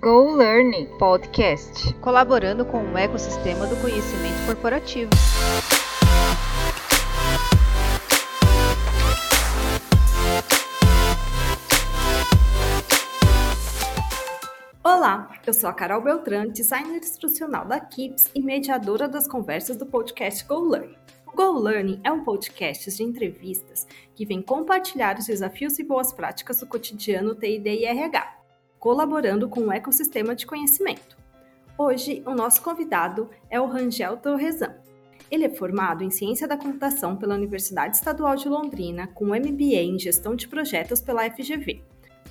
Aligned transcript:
Go 0.00 0.30
Learning 0.36 0.86
Podcast, 0.96 1.92
colaborando 1.94 2.64
com 2.64 2.84
o 2.84 2.96
ecossistema 2.96 3.66
do 3.66 3.74
conhecimento 3.80 4.46
corporativo. 4.46 5.10
Olá, 14.84 15.32
eu 15.44 15.52
sou 15.52 15.68
a 15.68 15.72
Carol 15.72 16.00
Beltrán, 16.00 16.46
designer 16.46 16.98
instrucional 16.98 17.66
da 17.66 17.80
KIPS 17.80 18.30
e 18.32 18.40
mediadora 18.40 19.08
das 19.08 19.26
conversas 19.26 19.76
do 19.76 19.84
podcast 19.84 20.44
Go 20.44 20.60
Learn. 20.60 20.96
O 21.26 21.34
Go 21.34 21.58
Learning 21.58 22.00
é 22.04 22.12
um 22.12 22.22
podcast 22.22 22.88
de 22.88 23.02
entrevistas 23.02 23.84
que 24.14 24.24
vem 24.24 24.42
compartilhar 24.42 25.18
os 25.18 25.26
desafios 25.26 25.76
e 25.80 25.82
boas 25.82 26.12
práticas 26.12 26.60
do 26.60 26.68
cotidiano 26.68 27.34
TID 27.34 27.66
e 27.66 27.84
RH 27.84 28.37
colaborando 28.78 29.48
com 29.48 29.60
o 29.60 29.72
ecossistema 29.72 30.34
de 30.34 30.46
conhecimento. 30.46 31.16
Hoje, 31.76 32.22
o 32.26 32.34
nosso 32.34 32.62
convidado 32.62 33.30
é 33.48 33.60
o 33.60 33.66
Rangel 33.66 34.16
Torrezan. 34.16 34.74
Ele 35.30 35.44
é 35.44 35.50
formado 35.50 36.02
em 36.02 36.10
Ciência 36.10 36.48
da 36.48 36.56
Computação 36.56 37.16
pela 37.16 37.34
Universidade 37.34 37.96
Estadual 37.96 38.34
de 38.34 38.48
Londrina, 38.48 39.06
com 39.08 39.26
MBA 39.26 39.82
em 39.82 39.98
Gestão 39.98 40.34
de 40.34 40.48
Projetos 40.48 41.00
pela 41.00 41.28
FGV, 41.30 41.82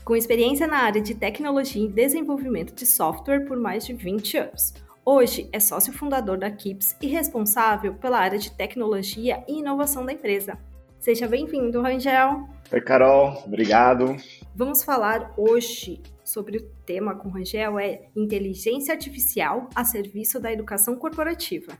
com 0.03 0.15
experiência 0.15 0.67
na 0.67 0.79
área 0.79 1.01
de 1.01 1.13
tecnologia 1.13 1.83
e 1.83 1.87
desenvolvimento 1.87 2.73
de 2.73 2.85
software 2.85 3.45
por 3.45 3.57
mais 3.57 3.85
de 3.85 3.93
20 3.93 4.37
anos. 4.37 4.73
Hoje 5.05 5.47
é 5.53 5.59
sócio 5.59 5.93
fundador 5.93 6.37
da 6.37 6.51
KIPS 6.51 6.97
e 7.01 7.07
responsável 7.07 7.93
pela 7.93 8.19
área 8.19 8.37
de 8.37 8.51
tecnologia 8.51 9.41
e 9.47 9.59
inovação 9.59 10.05
da 10.05 10.11
empresa. 10.11 10.57
Seja 10.99 11.27
bem-vindo, 11.27 11.81
Rangel. 11.81 12.49
Oi, 12.69 12.81
Carol. 12.81 13.41
Obrigado. 13.45 14.17
Vamos 14.53 14.83
falar 14.83 15.33
hoje 15.37 16.01
sobre 16.27 16.57
o 16.57 16.61
tema 16.85 17.15
com 17.15 17.29
o 17.29 17.31
Rangel 17.31 17.79
é 17.79 18.01
inteligência 18.13 18.93
artificial 18.93 19.69
a 19.73 19.85
serviço 19.85 20.41
da 20.41 20.51
educação 20.51 20.97
corporativa. 20.97 21.71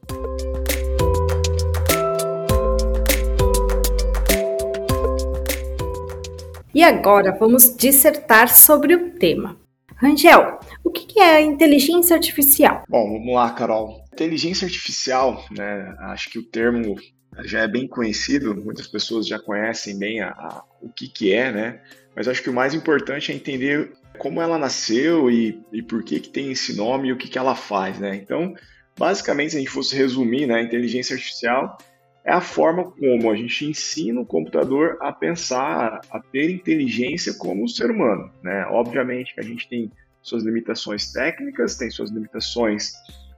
E 6.73 6.81
agora 6.81 7.35
vamos 7.37 7.75
dissertar 7.75 8.47
sobre 8.47 8.95
o 8.95 9.11
tema. 9.11 9.57
Rangel, 9.97 10.59
o 10.83 10.91
que 10.91 11.19
é 11.19 11.41
inteligência 11.41 12.15
artificial? 12.15 12.83
Bom, 12.87 13.11
vamos 13.11 13.33
lá, 13.33 13.49
Carol. 13.51 14.01
Inteligência 14.13 14.65
artificial, 14.65 15.43
né? 15.51 15.93
Acho 15.99 16.29
que 16.29 16.39
o 16.39 16.43
termo 16.43 16.95
já 17.43 17.63
é 17.63 17.67
bem 17.67 17.87
conhecido, 17.87 18.55
muitas 18.55 18.87
pessoas 18.87 19.27
já 19.27 19.39
conhecem 19.39 19.97
bem 19.97 20.21
a, 20.21 20.29
a, 20.29 20.63
o 20.81 20.89
que, 20.89 21.07
que 21.07 21.33
é, 21.33 21.51
né? 21.51 21.81
Mas 22.15 22.27
acho 22.27 22.41
que 22.41 22.49
o 22.49 22.53
mais 22.53 22.73
importante 22.73 23.31
é 23.31 23.35
entender 23.35 23.91
como 24.17 24.41
ela 24.41 24.57
nasceu 24.57 25.29
e, 25.29 25.61
e 25.71 25.81
por 25.81 26.03
que, 26.03 26.19
que 26.19 26.29
tem 26.29 26.51
esse 26.51 26.75
nome 26.75 27.09
e 27.09 27.11
o 27.11 27.17
que, 27.17 27.27
que 27.27 27.37
ela 27.37 27.55
faz, 27.55 27.99
né? 27.99 28.15
Então, 28.15 28.53
basicamente, 28.97 29.51
se 29.51 29.57
a 29.57 29.59
gente 29.59 29.71
fosse 29.71 29.95
resumir, 29.95 30.47
né, 30.47 30.55
a 30.55 30.61
inteligência 30.61 31.15
artificial 31.15 31.77
é 32.25 32.31
a 32.33 32.41
forma 32.41 32.91
como 32.91 33.31
a 33.31 33.35
gente 33.35 33.65
ensina 33.65 34.19
o 34.19 34.25
computador 34.25 34.97
a 35.01 35.13
pensar, 35.13 36.01
a 36.11 36.19
ter 36.19 36.49
inteligência 36.49 37.33
como 37.35 37.63
o 37.63 37.69
ser 37.69 37.89
humano, 37.89 38.29
né? 38.43 38.65
Obviamente 38.69 39.33
que 39.33 39.39
a 39.39 39.43
gente 39.43 39.67
tem 39.69 39.89
suas 40.21 40.43
limitações 40.43 41.11
técnicas, 41.11 41.77
tem 41.77 41.89
suas 41.89 42.11
limitações 42.11 42.91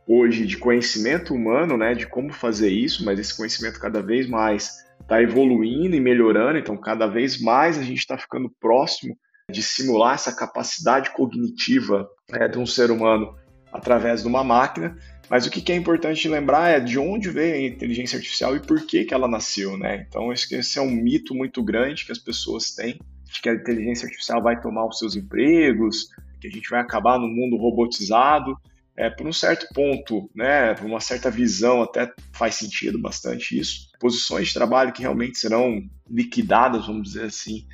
hoje 0.08 0.44
de 0.48 0.58
conhecimento 0.58 1.36
humano, 1.36 1.78
né, 1.78 1.94
de 1.94 2.08
como 2.08 2.34
fazer 2.34 2.70
isso, 2.70 3.06
mas 3.06 3.20
esse 3.20 3.38
conhecimento 3.38 3.80
cada 3.80 4.02
vez 4.02 4.28
mais 4.28 4.84
está 5.00 5.22
evoluindo 5.22 5.96
e 5.96 6.00
melhorando, 6.00 6.58
então 6.58 6.76
cada 6.76 7.06
vez 7.06 7.40
mais 7.40 7.78
a 7.78 7.84
gente 7.84 8.00
está 8.00 8.18
ficando 8.18 8.50
próximo 8.60 9.16
de 9.50 9.62
simular 9.62 10.16
essa 10.16 10.36
capacidade 10.36 11.12
cognitiva 11.12 12.08
é, 12.32 12.48
de 12.48 12.58
um 12.58 12.66
ser 12.66 12.92
humano 12.92 13.36
através 13.72 14.22
de 14.22 14.28
uma 14.28 14.44
máquina. 14.44 14.98
Mas 15.30 15.46
o 15.46 15.52
que 15.52 15.72
é 15.72 15.76
importante 15.76 16.28
lembrar 16.28 16.70
é 16.70 16.80
de 16.80 16.98
onde 16.98 17.30
veio 17.30 17.56
a 17.56 17.68
inteligência 17.68 18.18
artificial 18.18 18.56
e 18.56 18.60
por 18.60 18.86
que, 18.86 19.06
que 19.06 19.14
ela 19.14 19.28
nasceu, 19.28 19.78
né? 19.78 20.06
Então, 20.08 20.34
esse 20.34 20.80
é 20.80 20.82
um 20.82 20.90
mito 20.90 21.36
muito 21.36 21.64
grande 21.64 22.04
que 22.04 22.12
as 22.12 22.18
pessoas 22.18 22.72
têm, 22.72 23.00
de 23.32 23.42
que 23.42 23.48
a 23.48 23.54
inteligência 23.54 24.08
artificial 24.08 24.42
vai 24.42 24.60
tomar 24.60 24.88
os 24.88 24.98
seus 24.98 25.16
empregos, 25.16 26.08
que 26.42 26.48
a 26.48 26.52
gente 26.52 26.70
vai 26.70 26.80
acabar 26.80 27.20
no 27.20 27.28
mundo 27.28 27.58
robotizado 27.58 28.58
é, 28.98 29.10
por 29.10 29.26
um 29.28 29.32
certo 29.32 29.74
ponto, 29.74 30.30
né, 30.36 30.74
por 30.74 30.86
uma 30.86 31.00
certa 31.00 31.30
visão, 31.32 31.82
até 31.82 32.12
faz 32.34 32.56
sentido 32.56 33.00
bastante 33.00 33.58
isso. 33.58 33.88
Posições 34.00 34.48
de 34.48 34.54
trabalho 34.54 34.92
que 34.92 35.02
realmente 35.02 35.38
serão 35.38 35.82
liquidadas, 36.10 36.88
vamos 36.88 37.04
dizer 37.04 37.26
assim, 37.26 37.66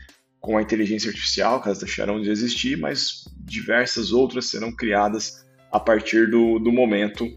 com 0.45 0.59
a 0.59 0.61
inteligência 0.61 1.09
artificial, 1.09 1.59
que 1.59 1.67
elas 1.67 1.79
deixarão 1.79 2.21
de 2.21 2.29
existir, 2.29 2.77
mas 2.77 3.25
diversas 3.39 4.11
outras 4.11 4.45
serão 4.45 4.71
criadas 4.71 5.43
a 5.71 5.79
partir 5.79 6.29
do, 6.29 6.59
do 6.59 6.71
momento 6.71 7.27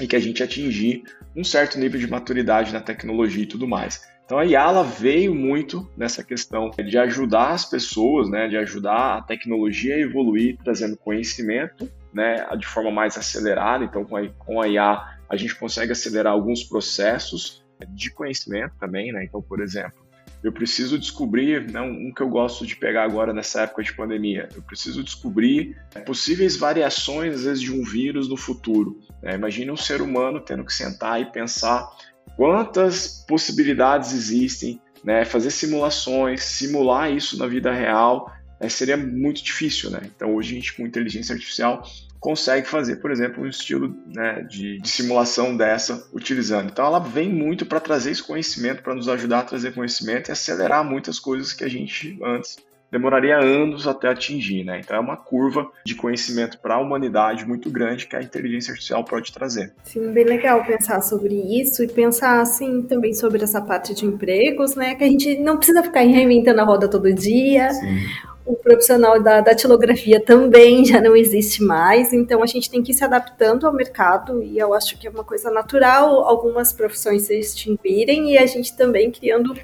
em 0.00 0.06
que 0.06 0.16
a 0.16 0.18
gente 0.18 0.42
atingir 0.42 1.02
um 1.36 1.44
certo 1.44 1.78
nível 1.78 2.00
de 2.00 2.08
maturidade 2.08 2.72
na 2.72 2.80
tecnologia 2.80 3.42
e 3.42 3.46
tudo 3.46 3.68
mais. 3.68 4.08
Então 4.24 4.38
a 4.38 4.46
IA 4.46 4.82
veio 4.82 5.34
muito 5.34 5.86
nessa 5.94 6.24
questão 6.24 6.70
de 6.70 6.96
ajudar 6.96 7.50
as 7.50 7.66
pessoas, 7.66 8.30
né, 8.30 8.48
de 8.48 8.56
ajudar 8.56 9.18
a 9.18 9.22
tecnologia 9.22 9.96
a 9.96 10.00
evoluir, 10.00 10.56
trazendo 10.64 10.96
conhecimento 10.96 11.90
né, 12.10 12.46
de 12.56 12.66
forma 12.66 12.90
mais 12.90 13.18
acelerada. 13.18 13.84
Então, 13.84 14.02
com 14.02 14.16
a, 14.16 14.26
com 14.30 14.62
a 14.62 14.66
IA, 14.66 15.18
a 15.28 15.36
gente 15.36 15.54
consegue 15.56 15.92
acelerar 15.92 16.32
alguns 16.32 16.64
processos 16.64 17.62
de 17.86 18.10
conhecimento 18.10 18.72
também. 18.80 19.12
Né? 19.12 19.24
Então, 19.24 19.42
por 19.42 19.60
exemplo, 19.60 19.99
eu 20.42 20.52
preciso 20.52 20.98
descobrir, 20.98 21.70
né, 21.70 21.80
um 21.80 22.12
que 22.12 22.22
eu 22.22 22.28
gosto 22.28 22.66
de 22.66 22.74
pegar 22.74 23.04
agora 23.04 23.32
nessa 23.32 23.62
época 23.62 23.82
de 23.82 23.92
pandemia, 23.94 24.48
eu 24.54 24.62
preciso 24.62 25.02
descobrir 25.02 25.76
possíveis 26.06 26.56
variações, 26.56 27.34
às 27.34 27.44
vezes, 27.44 27.62
de 27.62 27.72
um 27.72 27.84
vírus 27.84 28.28
no 28.28 28.36
futuro. 28.36 29.00
Né? 29.22 29.34
Imagine 29.34 29.70
um 29.70 29.76
ser 29.76 30.00
humano 30.00 30.40
tendo 30.40 30.64
que 30.64 30.72
sentar 30.72 31.20
e 31.20 31.26
pensar 31.26 31.88
quantas 32.36 33.24
possibilidades 33.28 34.14
existem, 34.14 34.80
né? 35.04 35.24
fazer 35.24 35.50
simulações, 35.50 36.42
simular 36.42 37.12
isso 37.12 37.38
na 37.38 37.46
vida 37.46 37.72
real 37.72 38.32
é, 38.60 38.68
seria 38.68 38.96
muito 38.96 39.42
difícil, 39.42 39.90
né? 39.90 40.02
Então 40.04 40.34
hoje 40.34 40.52
a 40.52 40.54
gente 40.56 40.74
com 40.74 40.86
inteligência 40.86 41.32
artificial 41.32 41.82
consegue 42.20 42.68
fazer, 42.68 42.96
por 42.96 43.10
exemplo, 43.10 43.42
um 43.42 43.48
estilo 43.48 43.96
né, 44.06 44.46
de, 44.48 44.78
de, 44.78 44.88
simulação 44.88 45.56
dessa 45.56 46.06
utilizando. 46.12 46.70
Então 46.70 46.84
ela 46.84 47.00
vem 47.00 47.28
muito 47.28 47.64
para 47.64 47.80
trazer 47.80 48.10
esse 48.10 48.22
conhecimento, 48.22 48.82
para 48.82 48.94
nos 48.94 49.08
ajudar 49.08 49.40
a 49.40 49.44
trazer 49.44 49.72
conhecimento 49.72 50.28
e 50.28 50.32
acelerar 50.32 50.84
muitas 50.84 51.18
coisas 51.18 51.52
que 51.54 51.64
a 51.64 51.68
gente 51.68 52.18
antes 52.22 52.58
demoraria 52.90 53.38
anos 53.38 53.86
até 53.86 54.08
atingir, 54.08 54.64
né? 54.64 54.80
Então 54.80 54.96
é 54.96 55.00
uma 55.00 55.16
curva 55.16 55.70
de 55.86 55.94
conhecimento 55.94 56.58
para 56.58 56.74
a 56.74 56.80
humanidade 56.80 57.46
muito 57.46 57.70
grande 57.70 58.06
que 58.06 58.16
a 58.16 58.22
inteligência 58.22 58.72
artificial 58.72 59.04
pode 59.04 59.32
trazer. 59.32 59.72
Sim, 59.84 60.12
bem 60.12 60.24
legal 60.24 60.64
pensar 60.64 61.00
sobre 61.00 61.34
isso 61.34 61.84
e 61.84 61.88
pensar 61.88 62.40
assim 62.40 62.82
também 62.82 63.14
sobre 63.14 63.44
essa 63.44 63.62
parte 63.62 63.94
de 63.94 64.04
empregos, 64.04 64.74
né? 64.74 64.96
Que 64.96 65.04
a 65.04 65.08
gente 65.08 65.38
não 65.38 65.56
precisa 65.56 65.84
ficar 65.84 66.00
reinventando 66.00 66.60
a 66.60 66.64
roda 66.64 66.88
todo 66.88 67.14
dia. 67.14 67.70
Sim 67.70 68.29
o 68.50 68.56
profissional 68.56 69.22
da 69.22 69.40
datilografia 69.40 70.20
também 70.20 70.84
já 70.84 71.00
não 71.00 71.14
existe 71.14 71.62
mais, 71.62 72.12
então 72.12 72.42
a 72.42 72.46
gente 72.46 72.68
tem 72.68 72.82
que 72.82 72.90
ir 72.92 72.94
se 72.94 73.04
adaptando 73.04 73.66
ao 73.66 73.72
mercado 73.72 74.42
e 74.42 74.58
eu 74.58 74.74
acho 74.74 74.98
que 74.98 75.06
é 75.06 75.10
uma 75.10 75.24
coisa 75.24 75.50
natural 75.50 76.24
algumas 76.24 76.72
profissões 76.72 77.22
se 77.22 77.38
extinguirem 77.38 78.32
e 78.32 78.38
a 78.38 78.46
gente 78.46 78.76
também 78.76 79.10
criando 79.10 79.54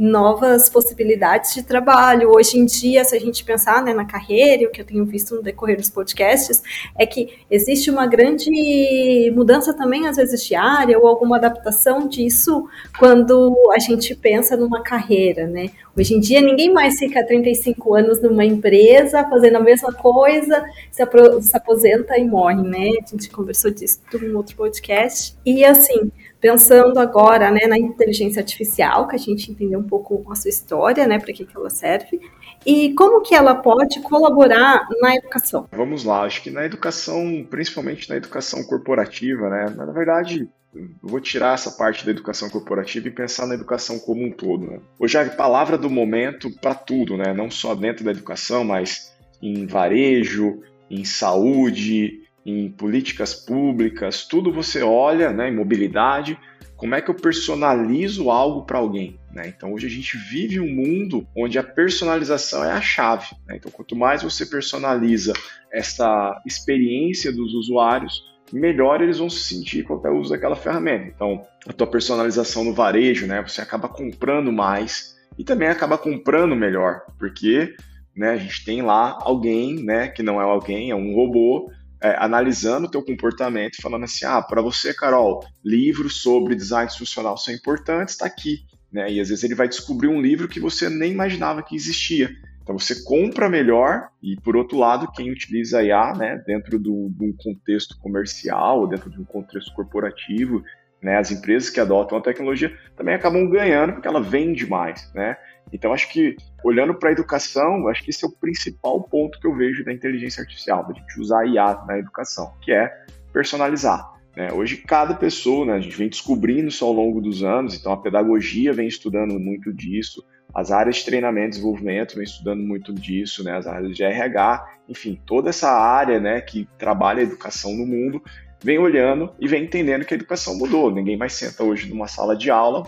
novas 0.00 0.70
possibilidades 0.70 1.52
de 1.52 1.62
trabalho. 1.62 2.30
Hoje 2.30 2.58
em 2.58 2.64
dia, 2.64 3.04
se 3.04 3.14
a 3.14 3.20
gente 3.20 3.44
pensar 3.44 3.84
né, 3.84 3.92
na 3.92 4.06
carreira, 4.06 4.66
o 4.66 4.70
que 4.70 4.80
eu 4.80 4.84
tenho 4.84 5.04
visto 5.04 5.34
no 5.34 5.42
decorrer 5.42 5.76
dos 5.76 5.90
podcasts, 5.90 6.62
é 6.98 7.04
que 7.04 7.40
existe 7.50 7.90
uma 7.90 8.06
grande 8.06 9.30
mudança 9.34 9.74
também, 9.74 10.08
às 10.08 10.16
vezes, 10.16 10.42
de 10.42 10.54
área 10.54 10.98
ou 10.98 11.06
alguma 11.06 11.36
adaptação 11.36 12.08
disso 12.08 12.66
quando 12.98 13.54
a 13.74 13.78
gente 13.78 14.14
pensa 14.14 14.56
numa 14.56 14.82
carreira, 14.82 15.46
né? 15.46 15.68
Hoje 15.96 16.14
em 16.14 16.20
dia, 16.20 16.40
ninguém 16.40 16.72
mais 16.72 16.98
fica 16.98 17.24
35 17.26 17.94
anos 17.94 18.22
numa 18.22 18.44
empresa 18.44 19.28
fazendo 19.28 19.56
a 19.56 19.60
mesma 19.60 19.92
coisa, 19.92 20.64
se, 20.90 21.02
aposenta 21.02 22.16
e 22.18 22.24
morre, 22.24 22.62
né? 22.62 22.90
A 23.02 23.10
gente 23.10 23.28
conversou 23.30 23.70
disso 23.70 24.00
num 24.12 24.36
outro 24.36 24.56
podcast. 24.56 25.36
E, 25.44 25.64
assim, 25.64 26.10
Pensando 26.40 26.98
agora 26.98 27.50
né, 27.50 27.66
na 27.68 27.78
inteligência 27.78 28.40
artificial, 28.40 29.06
que 29.06 29.14
a 29.14 29.18
gente 29.18 29.50
entendeu 29.50 29.78
um 29.78 29.86
pouco 29.86 30.24
a 30.32 30.34
sua 30.34 30.48
história, 30.48 31.06
né, 31.06 31.18
para 31.18 31.34
que, 31.34 31.44
que 31.44 31.54
ela 31.54 31.68
serve, 31.68 32.18
e 32.64 32.94
como 32.94 33.20
que 33.20 33.34
ela 33.34 33.54
pode 33.54 34.00
colaborar 34.00 34.88
na 35.02 35.14
educação? 35.14 35.68
Vamos 35.70 36.02
lá, 36.02 36.22
acho 36.22 36.42
que 36.42 36.50
na 36.50 36.64
educação, 36.64 37.46
principalmente 37.48 38.08
na 38.08 38.16
educação 38.16 38.64
corporativa, 38.64 39.50
né, 39.50 39.74
na 39.76 39.92
verdade, 39.92 40.48
eu 40.74 40.88
vou 41.02 41.20
tirar 41.20 41.54
essa 41.54 41.72
parte 41.72 42.04
da 42.04 42.12
educação 42.12 42.48
corporativa 42.48 43.08
e 43.08 43.10
pensar 43.10 43.46
na 43.46 43.54
educação 43.54 43.98
como 43.98 44.24
um 44.24 44.30
todo. 44.30 44.66
Né? 44.66 44.80
Hoje 44.98 45.16
é 45.16 45.22
a 45.22 45.30
palavra 45.30 45.76
do 45.76 45.90
momento 45.90 46.50
para 46.60 46.74
tudo, 46.74 47.16
né? 47.16 47.34
não 47.34 47.50
só 47.50 47.74
dentro 47.74 48.04
da 48.04 48.10
educação, 48.10 48.64
mas 48.64 49.12
em 49.42 49.66
varejo, 49.66 50.62
em 50.88 51.04
saúde, 51.04 52.22
em 52.44 52.70
políticas 52.70 53.34
públicas, 53.34 54.26
tudo 54.26 54.52
você 54.52 54.82
olha, 54.82 55.32
né, 55.32 55.48
em 55.48 55.54
mobilidade, 55.54 56.38
como 56.76 56.94
é 56.94 57.02
que 57.02 57.10
eu 57.10 57.14
personalizo 57.14 58.30
algo 58.30 58.64
para 58.64 58.78
alguém. 58.78 59.18
Né? 59.32 59.48
Então 59.48 59.72
hoje 59.72 59.86
a 59.86 59.90
gente 59.90 60.16
vive 60.16 60.58
um 60.58 60.68
mundo 60.68 61.26
onde 61.36 61.58
a 61.58 61.62
personalização 61.62 62.64
é 62.64 62.72
a 62.72 62.80
chave. 62.80 63.26
Né? 63.46 63.56
Então 63.56 63.70
quanto 63.70 63.94
mais 63.94 64.22
você 64.22 64.46
personaliza 64.46 65.32
essa 65.72 66.40
experiência 66.46 67.30
dos 67.30 67.54
usuários, 67.54 68.29
melhor 68.52 69.00
eles 69.00 69.18
vão 69.18 69.30
se 69.30 69.40
sentir 69.40 69.84
com 69.84 69.94
o 69.94 70.18
uso 70.18 70.30
daquela 70.30 70.56
ferramenta. 70.56 71.06
Então 71.14 71.42
a 71.66 71.72
tua 71.72 71.86
personalização 71.86 72.64
no 72.64 72.74
varejo, 72.74 73.26
né? 73.26 73.42
Você 73.42 73.60
acaba 73.60 73.88
comprando 73.88 74.52
mais 74.52 75.16
e 75.38 75.44
também 75.44 75.68
acaba 75.68 75.96
comprando 75.96 76.54
melhor, 76.56 77.02
porque 77.18 77.74
né, 78.16 78.30
a 78.30 78.36
gente 78.36 78.64
tem 78.64 78.82
lá 78.82 79.18
alguém, 79.20 79.82
né, 79.82 80.08
que 80.08 80.22
não 80.22 80.40
é 80.40 80.44
alguém, 80.44 80.90
é 80.90 80.94
um 80.94 81.14
robô 81.14 81.70
é, 82.02 82.16
analisando 82.18 82.86
o 82.86 82.90
teu 82.90 83.02
comportamento 83.02 83.78
e 83.78 83.82
falando 83.82 84.04
assim, 84.04 84.24
ah, 84.24 84.42
para 84.42 84.62
você, 84.62 84.92
Carol, 84.92 85.44
livros 85.64 86.20
sobre 86.22 86.54
design 86.54 86.86
institucional 86.86 87.36
são 87.36 87.54
importantes, 87.54 88.14
está 88.14 88.26
aqui. 88.26 88.64
Né? 88.92 89.12
E 89.12 89.20
às 89.20 89.28
vezes 89.28 89.44
ele 89.44 89.54
vai 89.54 89.68
descobrir 89.68 90.08
um 90.08 90.20
livro 90.20 90.48
que 90.48 90.58
você 90.58 90.88
nem 90.88 91.12
imaginava 91.12 91.62
que 91.62 91.76
existia. 91.76 92.30
Então 92.70 92.78
você 92.78 93.02
compra 93.02 93.48
melhor 93.48 94.10
e, 94.22 94.36
por 94.36 94.56
outro 94.56 94.78
lado, 94.78 95.10
quem 95.10 95.28
utiliza 95.32 95.82
IA 95.82 96.12
né, 96.12 96.40
dentro 96.46 96.78
do, 96.78 97.10
de 97.10 97.24
um 97.24 97.32
contexto 97.36 97.98
comercial, 97.98 98.86
dentro 98.86 99.10
de 99.10 99.20
um 99.20 99.24
contexto 99.24 99.74
corporativo, 99.74 100.62
né, 101.02 101.16
as 101.18 101.32
empresas 101.32 101.68
que 101.68 101.80
adotam 101.80 102.16
a 102.16 102.20
tecnologia 102.20 102.72
também 102.96 103.12
acabam 103.12 103.50
ganhando 103.50 103.94
porque 103.94 104.06
ela 104.06 104.22
vende 104.22 104.68
mais. 104.68 105.12
Né? 105.12 105.36
Então, 105.72 105.92
acho 105.92 106.12
que, 106.12 106.36
olhando 106.62 106.94
para 106.94 107.08
a 107.08 107.12
educação, 107.12 107.88
acho 107.88 108.04
que 108.04 108.10
esse 108.10 108.24
é 108.24 108.28
o 108.28 108.36
principal 108.36 109.02
ponto 109.02 109.40
que 109.40 109.48
eu 109.48 109.56
vejo 109.56 109.84
da 109.84 109.92
inteligência 109.92 110.40
artificial, 110.40 110.86
da 110.86 110.94
gente 110.94 111.20
usar 111.20 111.44
IA 111.46 111.84
na 111.88 111.98
educação, 111.98 112.54
que 112.60 112.70
é 112.70 112.88
personalizar. 113.32 114.12
Né? 114.36 114.52
Hoje, 114.52 114.76
cada 114.76 115.14
pessoa, 115.14 115.66
né, 115.66 115.72
a 115.72 115.80
gente 115.80 115.96
vem 115.96 116.08
descobrindo 116.08 116.68
isso 116.68 116.84
ao 116.84 116.92
longo 116.92 117.20
dos 117.20 117.42
anos, 117.42 117.74
então 117.74 117.90
a 117.90 117.96
pedagogia 117.96 118.72
vem 118.72 118.86
estudando 118.86 119.40
muito 119.40 119.72
disso, 119.72 120.24
as 120.54 120.70
áreas 120.70 120.96
de 120.96 121.04
treinamento 121.04 121.48
e 121.48 121.50
desenvolvimento 121.50 122.14
vem 122.14 122.24
estudando 122.24 122.62
muito 122.62 122.92
disso, 122.92 123.44
né, 123.44 123.56
as 123.56 123.66
áreas 123.66 123.96
de 123.96 124.02
RH, 124.02 124.66
enfim, 124.88 125.20
toda 125.26 125.50
essa 125.50 125.70
área 125.70 126.18
né, 126.18 126.40
que 126.40 126.68
trabalha 126.78 127.20
a 127.20 127.24
educação 127.24 127.72
no 127.72 127.86
mundo 127.86 128.22
vem 128.62 128.78
olhando 128.78 129.32
e 129.38 129.48
vem 129.48 129.64
entendendo 129.64 130.04
que 130.04 130.14
a 130.14 130.16
educação 130.16 130.56
mudou. 130.56 130.90
Ninguém 130.90 131.16
mais 131.16 131.32
senta 131.32 131.64
hoje 131.64 131.88
numa 131.88 132.06
sala 132.06 132.36
de 132.36 132.50
aula 132.50 132.86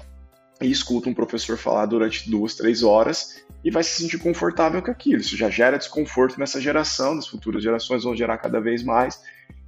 e 0.60 0.70
escuta 0.70 1.08
um 1.08 1.14
professor 1.14 1.56
falar 1.56 1.86
durante 1.86 2.30
duas, 2.30 2.54
três 2.54 2.82
horas 2.82 3.42
e 3.64 3.70
vai 3.70 3.82
se 3.82 4.02
sentir 4.02 4.18
confortável 4.18 4.82
com 4.82 4.90
aquilo. 4.90 5.20
Isso 5.20 5.36
já 5.36 5.48
gera 5.48 5.78
desconforto 5.78 6.38
nessa 6.38 6.60
geração, 6.60 7.16
das 7.16 7.26
futuras 7.26 7.62
gerações 7.62 8.04
vão 8.04 8.14
gerar 8.14 8.38
cada 8.38 8.60
vez 8.60 8.82
mais. 8.82 9.20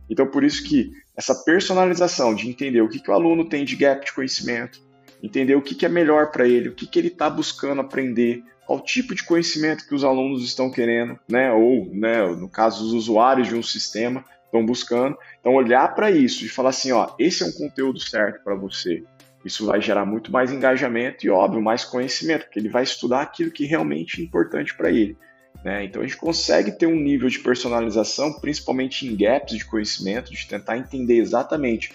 Então, 0.09 0.27
por 0.27 0.45
isso 0.45 0.63
que 0.65 0.93
essa 1.17 1.35
personalização 1.45 2.35
de 2.35 2.49
entender 2.49 2.83
o 2.83 2.89
que, 2.89 3.01
que 3.01 3.11
o 3.11 3.15
aluno 3.15 3.49
tem 3.49 3.65
de 3.65 3.77
gap 3.77 4.05
de 4.05 4.13
conhecimento, 4.13 4.83
entender 5.25 5.55
o 5.55 5.63
que, 5.63 5.75
que 5.75 5.87
é 5.87 5.89
melhor 5.89 6.31
para 6.31 6.47
ele, 6.47 6.69
o 6.69 6.75
que, 6.75 6.87
que 6.87 6.99
ele 6.99 7.09
está 7.09 7.31
buscando 7.31 7.81
aprender, 7.81 8.43
qual 8.67 8.81
tipo 8.81 9.15
de 9.15 9.25
conhecimento 9.25 9.87
que 9.89 9.95
os 9.95 10.05
alunos 10.05 10.45
estão 10.45 10.71
querendo, 10.71 11.19
né? 11.29 11.51
ou, 11.51 11.89
né, 11.95 12.27
no 12.27 12.49
caso, 12.49 12.85
os 12.85 12.93
usuários 12.93 13.49
de 13.49 13.55
um 13.55 13.63
sistema 13.63 14.25
estão 14.45 14.65
buscando. 14.65 15.17
Então, 15.41 15.55
olhar 15.55 15.95
para 15.95 16.11
isso 16.11 16.45
e 16.45 16.49
falar 16.49 16.71
assim, 16.71 16.93
ó, 16.93 17.15
esse 17.19 17.43
é 17.43 17.47
um 17.47 17.53
conteúdo 17.53 17.99
certo 17.99 18.45
para 18.45 18.55
você, 18.55 19.03
isso 19.45 19.67
vai 19.67 19.81
gerar 19.81 20.05
muito 20.05 20.31
mais 20.31 20.53
engajamento 20.53 21.27
e, 21.27 21.31
óbvio, 21.31 21.61
mais 21.61 21.85
conhecimento, 21.85 22.45
porque 22.45 22.59
ele 22.59 22.69
vai 22.69 22.83
estudar 22.83 23.23
aquilo 23.23 23.51
que 23.51 23.65
realmente 23.65 24.21
é 24.21 24.25
importante 24.25 24.75
para 24.75 24.91
ele. 24.91 25.17
Né? 25.65 25.85
Então, 25.85 26.03
a 26.03 26.07
gente 26.07 26.19
consegue 26.19 26.73
ter 26.73 26.87
um 26.87 26.97
nível 26.97 27.29
de 27.29 27.39
personalização, 27.39 28.33
principalmente 28.41 29.07
em 29.07 29.17
gaps 29.17 29.57
de 29.57 29.65
conhecimento, 29.65 30.31
de 30.31 30.47
tentar 30.47 30.77
entender 30.77 31.17
exatamente 31.17 31.93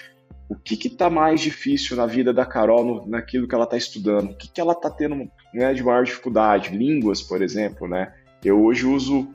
o 0.50 0.56
que 0.56 0.88
está 0.88 1.12
mais 1.12 1.40
difícil 1.40 1.96
na 1.96 2.08
vida 2.08 2.34
da 2.34 2.44
Carol, 2.44 2.84
no, 2.84 3.08
naquilo 3.08 3.48
que 3.48 3.54
ela 3.54 3.66
está 3.66 3.78
estudando, 3.78 4.32
o 4.32 4.36
que, 4.36 4.50
que 4.50 4.60
ela 4.60 4.74
está 4.74 4.90
tendo 4.90 5.30
né, 5.54 5.74
de 5.74 5.84
maior 5.84 6.04
dificuldade, 6.04 6.76
línguas, 6.76 7.22
por 7.22 7.44
exemplo. 7.44 7.88
Né? 7.88 8.12
Eu 8.44 8.60
hoje 8.64 8.86
uso 8.88 9.32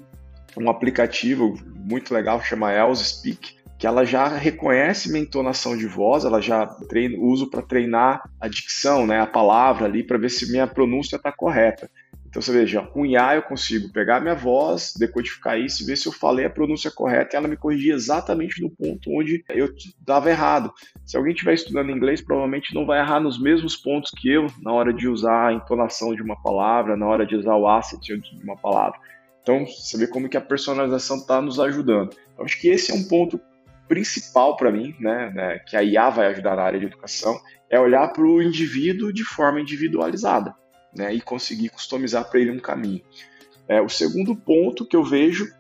um 0.57 0.69
aplicativo 0.69 1.55
muito 1.73 2.13
legal 2.13 2.41
que 2.41 2.49
chama 2.49 2.73
Else 2.73 3.05
Speak, 3.05 3.57
que 3.79 3.87
ela 3.87 4.05
já 4.05 4.27
reconhece 4.27 5.11
minha 5.11 5.23
entonação 5.23 5.77
de 5.77 5.87
voz, 5.87 6.25
ela 6.25 6.41
já 6.41 6.67
treino, 6.67 7.23
uso 7.23 7.49
para 7.49 7.63
treinar 7.63 8.29
a 8.41 8.49
dicção, 8.49 9.07
né, 9.07 9.21
a 9.21 9.27
palavra 9.27 9.87
ali, 9.87 10.03
para 10.03 10.19
ver 10.19 10.31
se 10.31 10.51
minha 10.51 10.67
pronúncia 10.67 11.17
está 11.17 11.31
correta. 11.31 11.89
Então 12.35 12.43
você 12.43 12.51
veja, 12.51 12.83
com 12.83 13.07
IA 13.07 13.37
eu 13.37 13.43
consigo 13.43 13.93
pegar 13.93 14.21
minha 14.21 14.35
voz, 14.35 14.93
decodificar 14.99 15.57
isso, 15.57 15.87
ver 15.87 15.95
se 15.95 16.09
eu 16.09 16.13
falei 16.13 16.45
a 16.45 16.51
pronúncia 16.51 16.91
correta 16.91 17.37
e 17.37 17.39
ela 17.39 17.47
me 17.47 17.57
corrigir 17.57 17.95
exatamente 17.95 18.61
no 18.61 18.69
ponto 18.69 19.09
onde 19.09 19.45
eu 19.51 19.69
dava 20.05 20.31
errado. 20.31 20.73
Se 21.07 21.17
alguém 21.17 21.33
estiver 21.33 21.55
estudando 21.55 21.93
inglês, 21.93 22.21
provavelmente 22.21 22.75
não 22.75 22.85
vai 22.85 22.99
errar 22.99 23.21
nos 23.21 23.41
mesmos 23.41 23.77
pontos 23.77 24.11
que 24.11 24.29
eu 24.29 24.49
na 24.61 24.73
hora 24.73 24.93
de 24.93 25.07
usar 25.07 25.47
a 25.47 25.53
entonação 25.53 26.13
de 26.13 26.23
uma 26.23 26.35
palavra, 26.43 26.97
na 26.97 27.07
hora 27.07 27.25
de 27.25 27.37
usar 27.37 27.55
o 27.55 27.69
asset 27.69 28.01
de 28.05 28.43
uma 28.43 28.57
palavra. 28.57 28.99
Então, 29.41 29.65
vê 29.95 30.09
como 30.09 30.29
que 30.29 30.37
a 30.37 30.41
personalização 30.41 31.19
está 31.19 31.41
nos 31.41 31.61
ajudando. 31.61 32.17
Eu 32.37 32.45
acho 32.45 32.61
que 32.61 32.67
esse 32.67 32.91
é 32.91 32.97
um 32.97 33.05
ponto 33.05 33.39
principal 33.87 34.57
para 34.57 34.73
mim, 34.73 34.93
né, 34.99 35.31
né, 35.33 35.59
que 35.61 35.77
a 35.77 35.85
IA 35.85 36.11
vai 36.11 36.27
ajudar 36.33 36.57
na 36.57 36.63
área 36.63 36.81
de 36.81 36.87
educação, 36.87 37.39
é 37.71 37.79
olhar 37.79 38.09
para 38.09 38.25
o 38.25 38.43
indivíduo 38.43 39.13
de 39.13 39.23
forma 39.23 39.61
individualizada 39.61 40.53
né, 40.95 41.13
e 41.13 41.21
conseguir 41.21 41.69
customizar 41.71 42.29
para 42.29 42.41
ele 42.41 42.51
um 42.51 42.59
caminho. 42.59 43.03
É, 43.69 43.81
o 43.81 43.89
segundo 43.89 44.37
ponto 44.37 44.87
que 44.87 44.97
eu 44.97 45.03
vejo, 45.03 45.51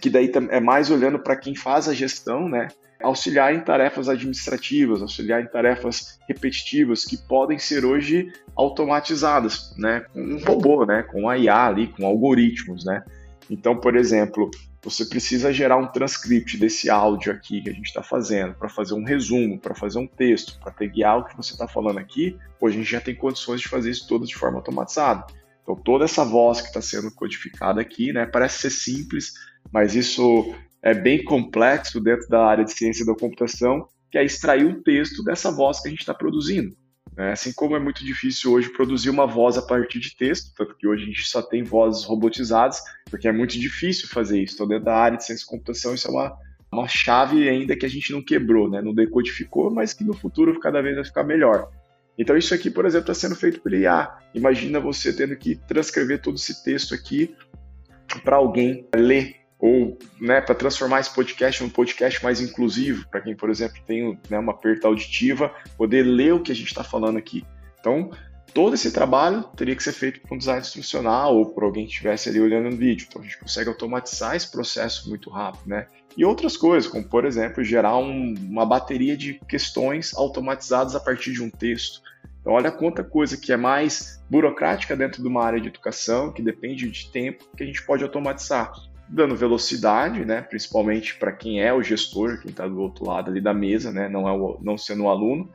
que 0.00 0.08
daí 0.08 0.30
é 0.50 0.60
mais 0.60 0.90
olhando 0.90 1.18
para 1.18 1.36
quem 1.36 1.54
faz 1.54 1.88
a 1.88 1.94
gestão, 1.94 2.48
né, 2.48 2.68
auxiliar 3.00 3.54
em 3.54 3.60
tarefas 3.60 4.08
administrativas, 4.08 5.02
auxiliar 5.02 5.42
em 5.42 5.46
tarefas 5.46 6.18
repetitivas 6.28 7.04
que 7.04 7.16
podem 7.16 7.58
ser 7.58 7.84
hoje 7.84 8.32
automatizadas, 8.56 9.74
né, 9.76 10.00
com 10.12 10.20
um 10.20 10.38
robô, 10.44 10.84
né, 10.84 11.02
com 11.02 11.28
a 11.28 11.38
IA 11.38 11.66
ali, 11.66 11.86
com 11.88 12.04
algoritmos, 12.06 12.84
né. 12.84 13.02
Então, 13.50 13.76
por 13.76 13.96
exemplo, 13.96 14.50
você 14.82 15.04
precisa 15.04 15.52
gerar 15.52 15.76
um 15.76 15.86
transcript 15.86 16.56
desse 16.56 16.90
áudio 16.90 17.32
aqui 17.32 17.60
que 17.62 17.70
a 17.70 17.72
gente 17.72 17.86
está 17.86 18.02
fazendo, 18.02 18.54
para 18.54 18.68
fazer 18.68 18.94
um 18.94 19.04
resumo, 19.04 19.58
para 19.58 19.74
fazer 19.74 19.98
um 19.98 20.06
texto, 20.06 20.58
para 20.60 20.72
ter 20.72 20.88
guiar 20.88 21.18
o 21.18 21.24
que 21.24 21.36
você 21.36 21.52
está 21.52 21.66
falando 21.66 21.98
aqui, 21.98 22.36
hoje 22.60 22.76
a 22.76 22.78
gente 22.80 22.92
já 22.92 23.00
tem 23.00 23.14
condições 23.14 23.60
de 23.60 23.68
fazer 23.68 23.90
isso 23.90 24.06
tudo 24.06 24.26
de 24.26 24.34
forma 24.34 24.58
automatizada. 24.58 25.26
Então, 25.62 25.76
toda 25.76 26.04
essa 26.04 26.24
voz 26.24 26.60
que 26.60 26.68
está 26.68 26.80
sendo 26.80 27.10
codificada 27.14 27.80
aqui, 27.80 28.12
né, 28.12 28.26
parece 28.26 28.60
ser 28.60 28.70
simples, 28.70 29.32
mas 29.72 29.94
isso 29.94 30.54
é 30.82 30.94
bem 30.94 31.22
complexo 31.24 32.00
dentro 32.00 32.28
da 32.28 32.46
área 32.46 32.64
de 32.64 32.72
ciência 32.72 33.04
da 33.04 33.14
computação, 33.14 33.86
que 34.10 34.16
é 34.16 34.24
extrair 34.24 34.64
um 34.64 34.82
texto 34.82 35.22
dessa 35.22 35.50
voz 35.50 35.80
que 35.80 35.88
a 35.88 35.90
gente 35.90 36.00
está 36.00 36.14
produzindo. 36.14 36.74
Né? 37.18 37.32
Assim 37.32 37.52
como 37.52 37.74
é 37.74 37.80
muito 37.80 38.04
difícil 38.04 38.52
hoje 38.52 38.68
produzir 38.68 39.10
uma 39.10 39.26
voz 39.26 39.58
a 39.58 39.62
partir 39.62 39.98
de 39.98 40.16
texto, 40.16 40.54
tanto 40.56 40.76
que 40.76 40.86
hoje 40.86 41.02
a 41.02 41.06
gente 41.06 41.28
só 41.28 41.42
tem 41.42 41.64
vozes 41.64 42.04
robotizadas, 42.04 42.80
porque 43.10 43.26
é 43.26 43.32
muito 43.32 43.58
difícil 43.58 44.08
fazer 44.08 44.40
isso. 44.40 44.54
Então, 44.54 44.68
dentro 44.68 44.84
da 44.84 44.94
área 44.94 45.18
de 45.18 45.24
ciência 45.24 45.42
e 45.42 45.48
computação, 45.48 45.92
isso 45.92 46.06
é 46.06 46.10
uma, 46.12 46.38
uma 46.70 46.86
chave 46.86 47.48
ainda 47.48 47.76
que 47.76 47.84
a 47.84 47.88
gente 47.88 48.12
não 48.12 48.22
quebrou, 48.22 48.70
né? 48.70 48.80
não 48.80 48.94
decodificou, 48.94 49.68
mas 49.68 49.92
que 49.92 50.04
no 50.04 50.14
futuro 50.14 50.60
cada 50.60 50.80
vez 50.80 50.94
vai 50.94 51.04
ficar 51.04 51.24
melhor. 51.24 51.68
Então, 52.16 52.36
isso 52.36 52.54
aqui, 52.54 52.70
por 52.70 52.86
exemplo, 52.86 53.10
está 53.10 53.26
sendo 53.26 53.34
feito 53.34 53.60
pelo 53.60 53.74
IA. 53.74 54.16
Imagina 54.32 54.78
você 54.78 55.12
tendo 55.12 55.34
que 55.34 55.56
transcrever 55.56 56.22
todo 56.22 56.36
esse 56.36 56.62
texto 56.62 56.94
aqui 56.94 57.34
para 58.22 58.36
alguém 58.36 58.86
ler 58.94 59.34
ou 59.58 59.98
né, 60.20 60.40
para 60.40 60.54
transformar 60.54 61.00
esse 61.00 61.12
podcast 61.12 61.62
num 61.62 61.68
podcast 61.68 62.22
mais 62.22 62.40
inclusivo, 62.40 63.08
para 63.08 63.20
quem, 63.20 63.34
por 63.34 63.50
exemplo, 63.50 63.78
tem 63.86 64.18
né, 64.30 64.38
uma 64.38 64.54
perda 64.54 64.86
auditiva, 64.86 65.52
poder 65.76 66.02
ler 66.02 66.34
o 66.34 66.42
que 66.42 66.52
a 66.52 66.54
gente 66.54 66.68
está 66.68 66.84
falando 66.84 67.18
aqui. 67.18 67.44
Então, 67.80 68.10
todo 68.54 68.74
esse 68.74 68.92
trabalho 68.92 69.42
teria 69.56 69.74
que 69.74 69.82
ser 69.82 69.92
feito 69.92 70.20
por 70.20 70.34
um 70.34 70.38
design 70.38 70.60
instrucional 70.60 71.36
ou 71.36 71.46
por 71.46 71.64
alguém 71.64 71.86
que 71.86 71.92
estivesse 71.92 72.28
ali 72.28 72.40
olhando 72.40 72.70
no 72.70 72.76
vídeo. 72.76 73.06
Então, 73.08 73.20
a 73.20 73.24
gente 73.24 73.38
consegue 73.38 73.68
automatizar 73.68 74.36
esse 74.36 74.48
processo 74.48 75.08
muito 75.08 75.28
rápido, 75.28 75.66
né? 75.66 75.86
E 76.16 76.24
outras 76.24 76.56
coisas, 76.56 76.88
como, 76.90 77.04
por 77.04 77.24
exemplo, 77.24 77.62
gerar 77.64 77.96
um, 77.98 78.34
uma 78.48 78.64
bateria 78.64 79.16
de 79.16 79.40
questões 79.48 80.14
automatizadas 80.14 80.94
a 80.94 81.00
partir 81.00 81.32
de 81.32 81.42
um 81.42 81.50
texto. 81.50 82.00
Então, 82.40 82.52
olha 82.52 82.70
quanta 82.70 83.02
coisa 83.02 83.36
que 83.36 83.52
é 83.52 83.56
mais 83.56 84.22
burocrática 84.30 84.96
dentro 84.96 85.20
de 85.20 85.28
uma 85.28 85.44
área 85.44 85.60
de 85.60 85.68
educação, 85.68 86.32
que 86.32 86.42
depende 86.42 86.88
de 86.88 87.10
tempo, 87.10 87.44
que 87.56 87.64
a 87.64 87.66
gente 87.66 87.84
pode 87.84 88.04
automatizar 88.04 88.72
dando 89.08 89.34
velocidade, 89.34 90.24
né, 90.24 90.42
principalmente 90.42 91.16
para 91.16 91.32
quem 91.32 91.62
é 91.62 91.72
o 91.72 91.82
gestor, 91.82 92.40
quem 92.40 92.50
está 92.50 92.66
do 92.66 92.80
outro 92.80 93.06
lado 93.06 93.30
ali 93.30 93.40
da 93.40 93.54
mesa, 93.54 93.90
né, 93.90 94.08
não, 94.08 94.28
é 94.28 94.32
o, 94.32 94.58
não 94.60 94.76
sendo 94.76 95.04
o 95.04 95.08
aluno, 95.08 95.48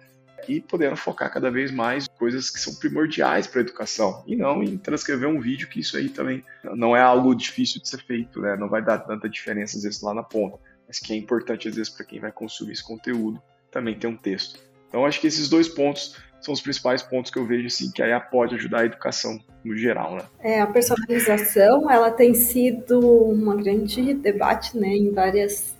e 0.47 0.59
podendo 0.59 0.97
focar 0.97 1.31
cada 1.31 1.49
vez 1.49 1.71
mais 1.71 2.07
coisas 2.07 2.49
que 2.49 2.59
são 2.59 2.75
primordiais 2.75 3.47
para 3.47 3.61
a 3.61 3.63
educação, 3.63 4.23
e 4.25 4.35
não 4.35 4.63
em 4.63 4.77
transcrever 4.77 5.29
um 5.29 5.39
vídeo, 5.39 5.69
que 5.69 5.79
isso 5.79 5.95
aí 5.95 6.09
também 6.09 6.43
não 6.63 6.95
é 6.95 7.01
algo 7.01 7.33
difícil 7.35 7.81
de 7.81 7.87
ser 7.87 8.03
feito, 8.03 8.41
né, 8.41 8.57
não 8.57 8.67
vai 8.67 8.83
dar 8.83 8.97
tanta 8.99 9.29
diferença 9.29 9.77
às 9.77 9.83
vezes 9.83 10.01
lá 10.01 10.13
na 10.13 10.23
ponta, 10.23 10.57
mas 10.87 10.99
que 10.99 11.13
é 11.13 11.15
importante 11.15 11.67
às 11.67 11.75
vezes 11.75 11.91
para 11.91 12.05
quem 12.05 12.19
vai 12.19 12.31
consumir 12.31 12.73
esse 12.73 12.83
conteúdo 12.83 13.41
também 13.71 13.97
ter 13.97 14.07
um 14.07 14.17
texto. 14.17 14.59
Então 14.89 15.05
acho 15.05 15.19
que 15.19 15.27
esses 15.27 15.49
dois 15.49 15.67
pontos 15.67 16.15
são 16.45 16.53
os 16.53 16.61
principais 16.61 17.01
pontos 17.01 17.31
que 17.31 17.37
eu 17.37 17.45
vejo 17.45 17.67
assim 17.67 17.91
que 17.91 18.01
a 18.01 18.07
IA 18.07 18.19
pode 18.19 18.55
ajudar 18.55 18.81
a 18.81 18.85
educação 18.85 19.39
no 19.63 19.75
geral, 19.77 20.15
né? 20.15 20.23
É, 20.39 20.61
a 20.61 20.67
personalização, 20.67 21.89
ela 21.89 22.11
tem 22.11 22.33
sido 22.33 22.99
uma 22.99 23.55
grande 23.55 24.13
debate, 24.13 24.77
né, 24.77 24.89
em 24.89 25.11
várias 25.11 25.73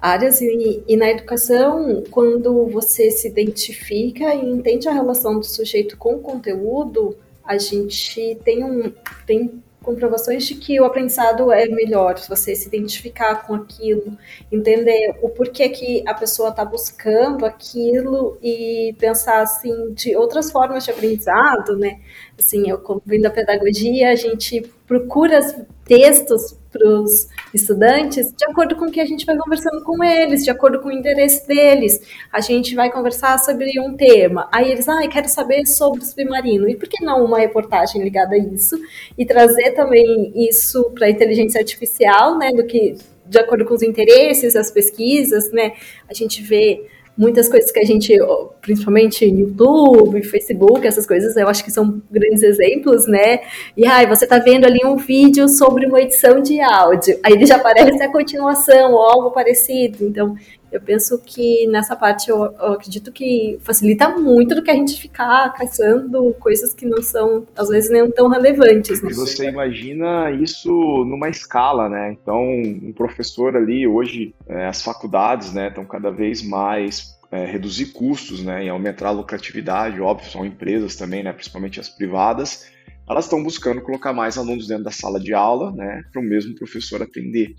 áreas. 0.00 0.40
E, 0.40 0.82
e, 0.86 0.96
na 0.96 1.10
educação, 1.10 2.02
quando 2.10 2.66
você 2.66 3.10
se 3.10 3.28
identifica 3.28 4.34
e 4.34 4.50
entende 4.50 4.88
a 4.88 4.92
relação 4.92 5.38
do 5.38 5.46
sujeito 5.46 5.96
com 5.96 6.14
o 6.14 6.20
conteúdo, 6.20 7.16
a 7.44 7.58
gente 7.58 8.36
tem 8.44 8.64
um 8.64 8.92
tem 9.26 9.62
comprovações 9.82 10.44
de 10.46 10.54
que 10.54 10.80
o 10.80 10.84
aprendizado 10.84 11.52
é 11.52 11.66
melhor, 11.66 12.18
se 12.18 12.28
você 12.28 12.54
se 12.54 12.68
identificar 12.68 13.46
com 13.46 13.54
aquilo, 13.54 14.16
entender 14.50 15.18
o 15.20 15.28
porquê 15.28 15.68
que 15.68 16.02
a 16.06 16.14
pessoa 16.14 16.50
está 16.50 16.64
buscando 16.64 17.44
aquilo 17.44 18.38
e 18.42 18.94
pensar 18.98 19.42
assim 19.42 19.92
de 19.92 20.16
outras 20.16 20.50
formas 20.50 20.84
de 20.84 20.90
aprendizado, 20.90 21.76
né? 21.76 22.00
Assim, 22.38 22.68
eu 22.68 23.02
vim 23.04 23.20
da 23.20 23.30
pedagogia, 23.30 24.10
a 24.10 24.16
gente 24.16 24.62
procura 24.86 25.40
textos 25.84 26.56
para 26.72 26.88
os 26.88 27.28
estudantes 27.52 28.32
de 28.32 28.44
acordo 28.46 28.74
com 28.76 28.86
o 28.86 28.90
que 28.90 29.00
a 29.00 29.04
gente 29.04 29.26
vai 29.26 29.36
conversando 29.36 29.82
com 29.84 30.02
eles, 30.02 30.42
de 30.42 30.50
acordo 30.50 30.80
com 30.80 30.88
o 30.88 30.92
interesse 30.92 31.46
deles. 31.46 32.00
A 32.32 32.40
gente 32.40 32.74
vai 32.74 32.90
conversar 32.90 33.38
sobre 33.38 33.78
um 33.78 33.94
tema. 33.94 34.48
Aí 34.50 34.70
eles, 34.70 34.88
ah, 34.88 35.06
quero 35.08 35.28
saber 35.28 35.66
sobre 35.66 36.00
o 36.00 36.04
submarino. 36.04 36.68
E 36.68 36.74
por 36.74 36.88
que 36.88 37.04
não 37.04 37.24
uma 37.24 37.38
reportagem 37.38 38.02
ligada 38.02 38.34
a 38.34 38.38
isso? 38.38 38.76
E 39.16 39.26
trazer 39.26 39.72
também 39.72 40.32
isso 40.34 40.90
para 40.90 41.06
a 41.06 41.10
inteligência 41.10 41.60
artificial, 41.60 42.38
né? 42.38 42.50
Do 42.50 42.64
que 42.64 42.96
de 43.26 43.38
acordo 43.38 43.64
com 43.64 43.74
os 43.74 43.82
interesses, 43.82 44.56
as 44.56 44.70
pesquisas, 44.70 45.50
né? 45.52 45.72
A 46.08 46.14
gente 46.14 46.42
vê 46.42 46.86
muitas 47.16 47.48
coisas 47.48 47.70
que 47.70 47.78
a 47.78 47.84
gente, 47.84 48.16
principalmente 48.60 49.24
YouTube, 49.24 50.22
Facebook, 50.22 50.86
essas 50.86 51.06
coisas, 51.06 51.36
eu 51.36 51.48
acho 51.48 51.64
que 51.64 51.70
são 51.70 52.02
grandes 52.10 52.42
exemplos, 52.42 53.06
né? 53.06 53.40
E 53.76 53.86
ai, 53.86 54.06
você 54.06 54.26
tá 54.26 54.38
vendo 54.38 54.64
ali 54.64 54.80
um 54.84 54.96
vídeo 54.96 55.48
sobre 55.48 55.86
uma 55.86 56.00
edição 56.00 56.40
de 56.40 56.60
áudio, 56.60 57.18
aí 57.22 57.34
ele 57.34 57.46
já 57.46 57.56
aparece 57.56 58.02
a 58.02 58.10
continuação 58.10 58.92
ou 58.92 59.02
algo 59.02 59.30
parecido. 59.30 60.04
Então, 60.06 60.36
eu 60.72 60.80
penso 60.80 61.18
que 61.18 61.66
nessa 61.66 61.94
parte 61.94 62.30
eu, 62.30 62.38
eu, 62.38 62.72
acredito 62.72 63.12
que 63.12 63.58
facilita 63.62 64.08
muito 64.08 64.54
do 64.54 64.62
que 64.62 64.70
a 64.70 64.74
gente 64.74 64.98
ficar 64.98 65.52
caçando 65.52 66.34
coisas 66.40 66.72
que 66.72 66.86
não 66.86 67.02
são, 67.02 67.46
às 67.54 67.68
vezes, 67.68 67.90
nem 67.90 68.10
tão 68.10 68.28
relevantes. 68.28 69.02
Né? 69.02 69.10
E 69.10 69.14
você 69.14 69.50
imagina 69.50 70.30
isso 70.30 70.70
numa 71.04 71.28
escala, 71.28 71.90
né? 71.90 72.16
Então, 72.20 72.40
um 72.42 72.92
professor 72.92 73.54
ali, 73.54 73.86
hoje, 73.86 74.34
é, 74.48 74.66
as 74.66 74.82
faculdades, 74.82 75.52
né, 75.52 75.68
estão 75.68 75.84
cada 75.84 76.10
vez 76.10 76.42
mais 76.42 77.18
é, 77.30 77.44
reduzir 77.44 77.86
custos, 77.92 78.42
né, 78.42 78.64
e 78.64 78.68
aumentar 78.68 79.08
a 79.08 79.12
lucratividade, 79.12 80.00
óbvio, 80.00 80.30
são 80.30 80.44
empresas 80.44 80.96
também, 80.96 81.22
né, 81.22 81.32
principalmente 81.32 81.80
as 81.80 81.88
privadas, 81.88 82.70
elas 83.08 83.24
estão 83.24 83.42
buscando 83.42 83.82
colocar 83.82 84.12
mais 84.12 84.38
alunos 84.38 84.68
dentro 84.68 84.84
da 84.84 84.90
sala 84.90 85.18
de 85.18 85.34
aula, 85.34 85.72
né, 85.72 86.02
para 86.12 86.20
o 86.20 86.24
mesmo 86.24 86.54
professor 86.54 87.02
atender. 87.02 87.54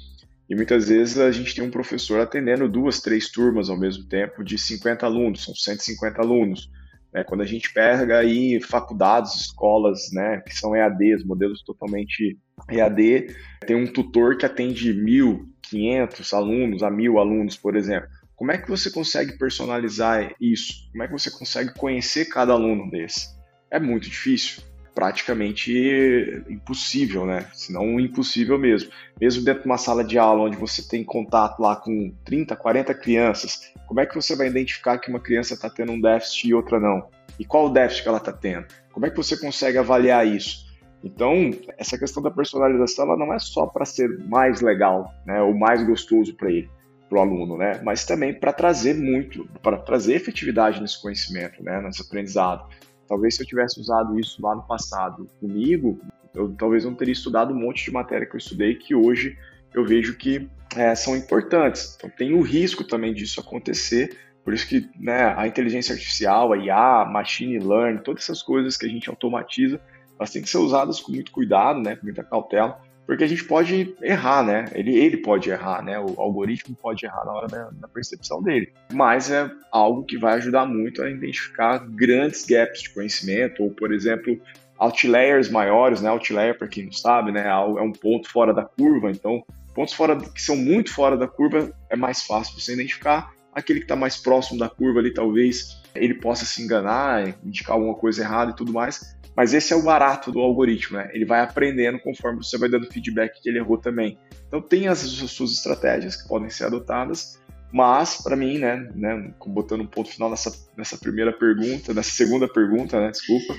E 0.54 0.56
muitas 0.56 0.88
vezes 0.88 1.18
a 1.18 1.32
gente 1.32 1.56
tem 1.56 1.64
um 1.64 1.72
professor 1.72 2.20
atendendo 2.20 2.70
duas, 2.70 3.02
três 3.02 3.28
turmas 3.28 3.72
ao 3.72 3.76
mesmo 3.76 4.06
tempo 4.06 4.44
de 4.44 4.56
50 4.56 5.04
alunos, 5.04 5.46
são 5.46 5.56
150 5.56 6.22
alunos. 6.22 6.70
Né? 7.12 7.24
Quando 7.24 7.42
a 7.42 7.46
gente 7.46 7.74
pega 7.74 8.20
aí 8.20 8.62
faculdades, 8.62 9.34
escolas, 9.34 10.12
né, 10.14 10.44
que 10.46 10.54
são 10.54 10.76
EADs, 10.76 11.26
modelos 11.26 11.64
totalmente 11.64 12.38
EAD, 12.70 13.36
tem 13.66 13.76
um 13.76 13.92
tutor 13.92 14.38
que 14.38 14.46
atende 14.46 14.94
1.500 14.94 16.34
alunos 16.34 16.84
a 16.84 16.92
1.000 16.92 17.20
alunos, 17.20 17.58
por 17.58 17.76
exemplo. 17.76 18.08
Como 18.36 18.52
é 18.52 18.58
que 18.60 18.70
você 18.70 18.92
consegue 18.92 19.36
personalizar 19.40 20.36
isso? 20.40 20.88
Como 20.92 21.02
é 21.02 21.08
que 21.08 21.14
você 21.14 21.32
consegue 21.32 21.74
conhecer 21.74 22.26
cada 22.26 22.54
aluno 22.54 22.92
desse? 22.92 23.28
É 23.72 23.80
muito 23.80 24.08
difícil 24.08 24.62
praticamente 24.94 26.44
impossível, 26.50 27.26
né? 27.26 27.48
Se 27.54 27.74
não 27.74 28.00
impossível 28.00 28.58
mesmo. 28.60 28.92
Mesmo 29.20 29.44
dentro 29.44 29.62
de 29.62 29.66
uma 29.68 29.78
sala 29.78 30.04
de 30.04 30.18
aula 30.18 30.44
onde 30.44 30.58
você 30.58 30.88
tem 30.88 31.04
contato 31.04 31.60
lá 31.60 31.76
com 31.76 32.14
30, 32.24 32.56
40 32.56 32.94
crianças, 32.94 33.72
como 33.88 34.00
é 34.00 34.06
que 34.06 34.16
você 34.16 34.36
vai 34.36 34.48
identificar 34.48 34.98
que 34.98 35.10
uma 35.10 35.20
criança 35.20 35.54
está 35.54 35.70
tendo 35.70 35.92
um 35.92 36.00
déficit 36.00 36.48
e 36.48 36.54
outra 36.54 36.80
não? 36.80 37.08
E 37.40 37.46
qual 37.46 37.66
o 37.66 37.70
déficit 37.70 38.04
que 38.04 38.10
ela 38.10 38.18
está 38.18 38.32
tendo? 38.32 38.68
Como 38.92 39.06
é 39.06 39.10
que 39.10 39.18
você 39.18 39.36
consegue 39.36 39.78
avaliar 39.78 40.26
isso? 40.28 40.72
Então, 41.04 41.52
essa 41.78 41.98
questão 41.98 42.24
da 42.24 42.32
personalização 42.32 43.06
ela 43.06 43.18
não 43.18 43.34
é 43.34 43.40
só 43.40 43.66
para 43.66 43.84
ser 43.84 44.08
mais 44.26 44.62
legal, 44.62 45.14
né, 45.26 45.42
ou 45.42 45.54
mais 45.54 45.84
gostoso 45.84 46.34
para 46.36 46.50
ele, 46.50 46.70
para 47.10 47.18
o 47.18 47.22
aluno, 47.22 47.58
né, 47.58 47.82
mas 47.84 48.06
também 48.06 48.34
para 48.34 48.54
trazer 48.54 48.96
muito, 48.96 49.46
para 49.62 49.78
trazer 49.78 50.14
efetividade 50.14 50.82
nesse 50.82 51.02
conhecimento, 51.02 51.62
né, 51.62 51.82
nesse 51.82 52.02
aprendizado. 52.02 52.70
Talvez 53.08 53.36
se 53.36 53.44
eu 53.44 53.48
tivesse 53.48 53.80
usado 53.80 54.20
isso 54.20 54.42
lá 54.42 54.56
no 54.56 54.64
passado 54.64 55.28
comigo, 55.40 56.00
eu 56.34 56.54
talvez 56.58 56.86
não 56.86 56.96
teria 56.96 57.12
estudado 57.12 57.54
um 57.54 57.60
monte 57.60 57.86
de 57.86 57.92
matéria 57.92 58.26
que 58.28 58.36
eu 58.36 58.40
estudei 58.40 58.76
que 58.76 58.96
hoje 58.96 59.38
eu 59.74 59.86
vejo 59.86 60.16
que 60.18 60.50
é, 60.76 60.94
são 60.96 61.16
importantes. 61.16 61.96
Então 61.96 62.10
tem 62.10 62.34
o 62.34 62.42
risco 62.42 62.84
também 62.84 63.14
disso 63.14 63.40
acontecer, 63.40 64.18
por 64.44 64.54
isso 64.54 64.68
que 64.68 64.90
né, 65.00 65.34
a 65.38 65.48
inteligência 65.48 65.94
artificial, 65.94 66.52
a 66.54 66.58
IA, 66.58 67.06
machine 67.06 67.60
learning, 67.60 68.02
todas 68.04 68.24
essas 68.24 68.42
coisas 68.42 68.76
que 68.76 68.86
a 68.86 68.90
gente 68.90 69.10
automatiza, 69.10 69.80
elas 70.18 70.32
têm 70.32 70.42
que 70.42 70.50
ser 70.50 70.58
usadas 70.58 71.00
com 71.00 71.12
muito 71.12 71.32
cuidado, 71.32 71.80
né, 71.80 71.96
com 71.96 72.06
muita 72.06 72.24
cautela, 72.24 72.80
porque 73.06 73.24
a 73.24 73.28
gente 73.28 73.44
pode 73.44 73.96
errar, 74.02 74.44
né? 74.44 74.66
Ele, 74.74 74.96
ele 74.96 75.18
pode 75.18 75.50
errar, 75.50 75.84
né? 75.84 76.00
O 76.00 76.20
algoritmo 76.20 76.76
pode 76.76 77.06
errar 77.06 77.26
na 77.26 77.34
hora 77.34 77.48
da, 77.48 77.70
da, 77.72 77.88
percepção 77.88 78.42
dele. 78.42 78.72
Mas 78.92 79.30
é 79.30 79.50
algo 79.72 80.04
que 80.04 80.18
vai 80.18 80.36
ajudar 80.36 80.66
muito 80.66 81.02
a 81.02 81.10
identificar 81.10 81.80
grandes 81.80 82.46
gaps 82.46 82.82
de 82.82 82.94
conhecimento, 82.94 83.64
ou, 83.64 83.72
por 83.72 83.94
exemplo, 83.94 84.40
outliers 84.78 85.50
maiores, 85.50 86.02
né? 86.02 86.10
Outlier, 86.10 86.58
para 86.58 86.68
quem 86.68 86.86
não 86.86 86.94
sabe, 86.94 87.32
né? 87.32 87.48
É 87.48 87.82
um 87.82 87.92
ponto 87.92 88.30
fora 88.30 88.54
da 88.54 88.64
curva. 88.64 89.12
Então, 89.12 89.44
pontos 89.76 89.94
fora 89.94 90.16
que 90.16 90.42
são 90.42 90.56
muito 90.56 90.94
fora 90.94 91.18
da 91.18 91.28
curva 91.28 91.74
é 91.90 91.96
mais 91.96 92.24
fácil 92.24 92.60
você 92.60 92.74
identificar. 92.74 93.32
Aquele 93.56 93.80
que 93.80 93.86
está 93.86 93.96
mais 93.96 94.18
próximo 94.18 94.60
da 94.60 94.70
curva 94.70 95.00
ali, 95.00 95.14
talvez 95.14 95.82
ele 95.96 96.16
possa 96.16 96.46
se 96.46 96.62
enganar, 96.62 97.36
indicar 97.44 97.76
alguma 97.76 97.96
coisa 97.96 98.24
errada 98.24 98.52
e 98.52 98.56
tudo 98.56 98.74
mais. 98.74 99.16
Mas 99.36 99.54
esse 99.54 99.74
é 99.74 99.76
o 99.76 99.84
barato 99.84 100.32
do 100.32 100.40
algoritmo, 100.40 100.98
né? 100.98 101.10
Ele 101.14 101.26
vai 101.26 101.42
aprendendo 101.42 102.00
conforme 102.00 102.44
você 102.44 102.58
vai 102.58 102.70
dando 102.70 102.92
feedback 102.92 103.42
que 103.42 103.50
ele 103.50 103.58
errou 103.58 103.78
também. 103.78 104.18
Então 104.48 104.62
tem 104.62 104.88
as 104.88 105.00
suas 105.00 105.52
estratégias 105.52 106.16
que 106.16 106.28
podem 106.28 106.50
ser 106.50 106.66
adotadas, 106.66 107.40
mas 107.72 108.22
para 108.22 108.36
mim, 108.36 108.60
né, 108.60 108.88
né, 108.94 109.34
botando 109.48 109.82
um 109.82 109.88
ponto 109.88 110.10
final 110.10 110.30
nessa, 110.30 110.52
nessa 110.78 110.96
primeira 110.96 111.34
pergunta, 111.34 111.92
nessa 111.92 112.12
segunda 112.12 112.48
pergunta, 112.48 113.00
né, 113.00 113.10
desculpa, 113.10 113.56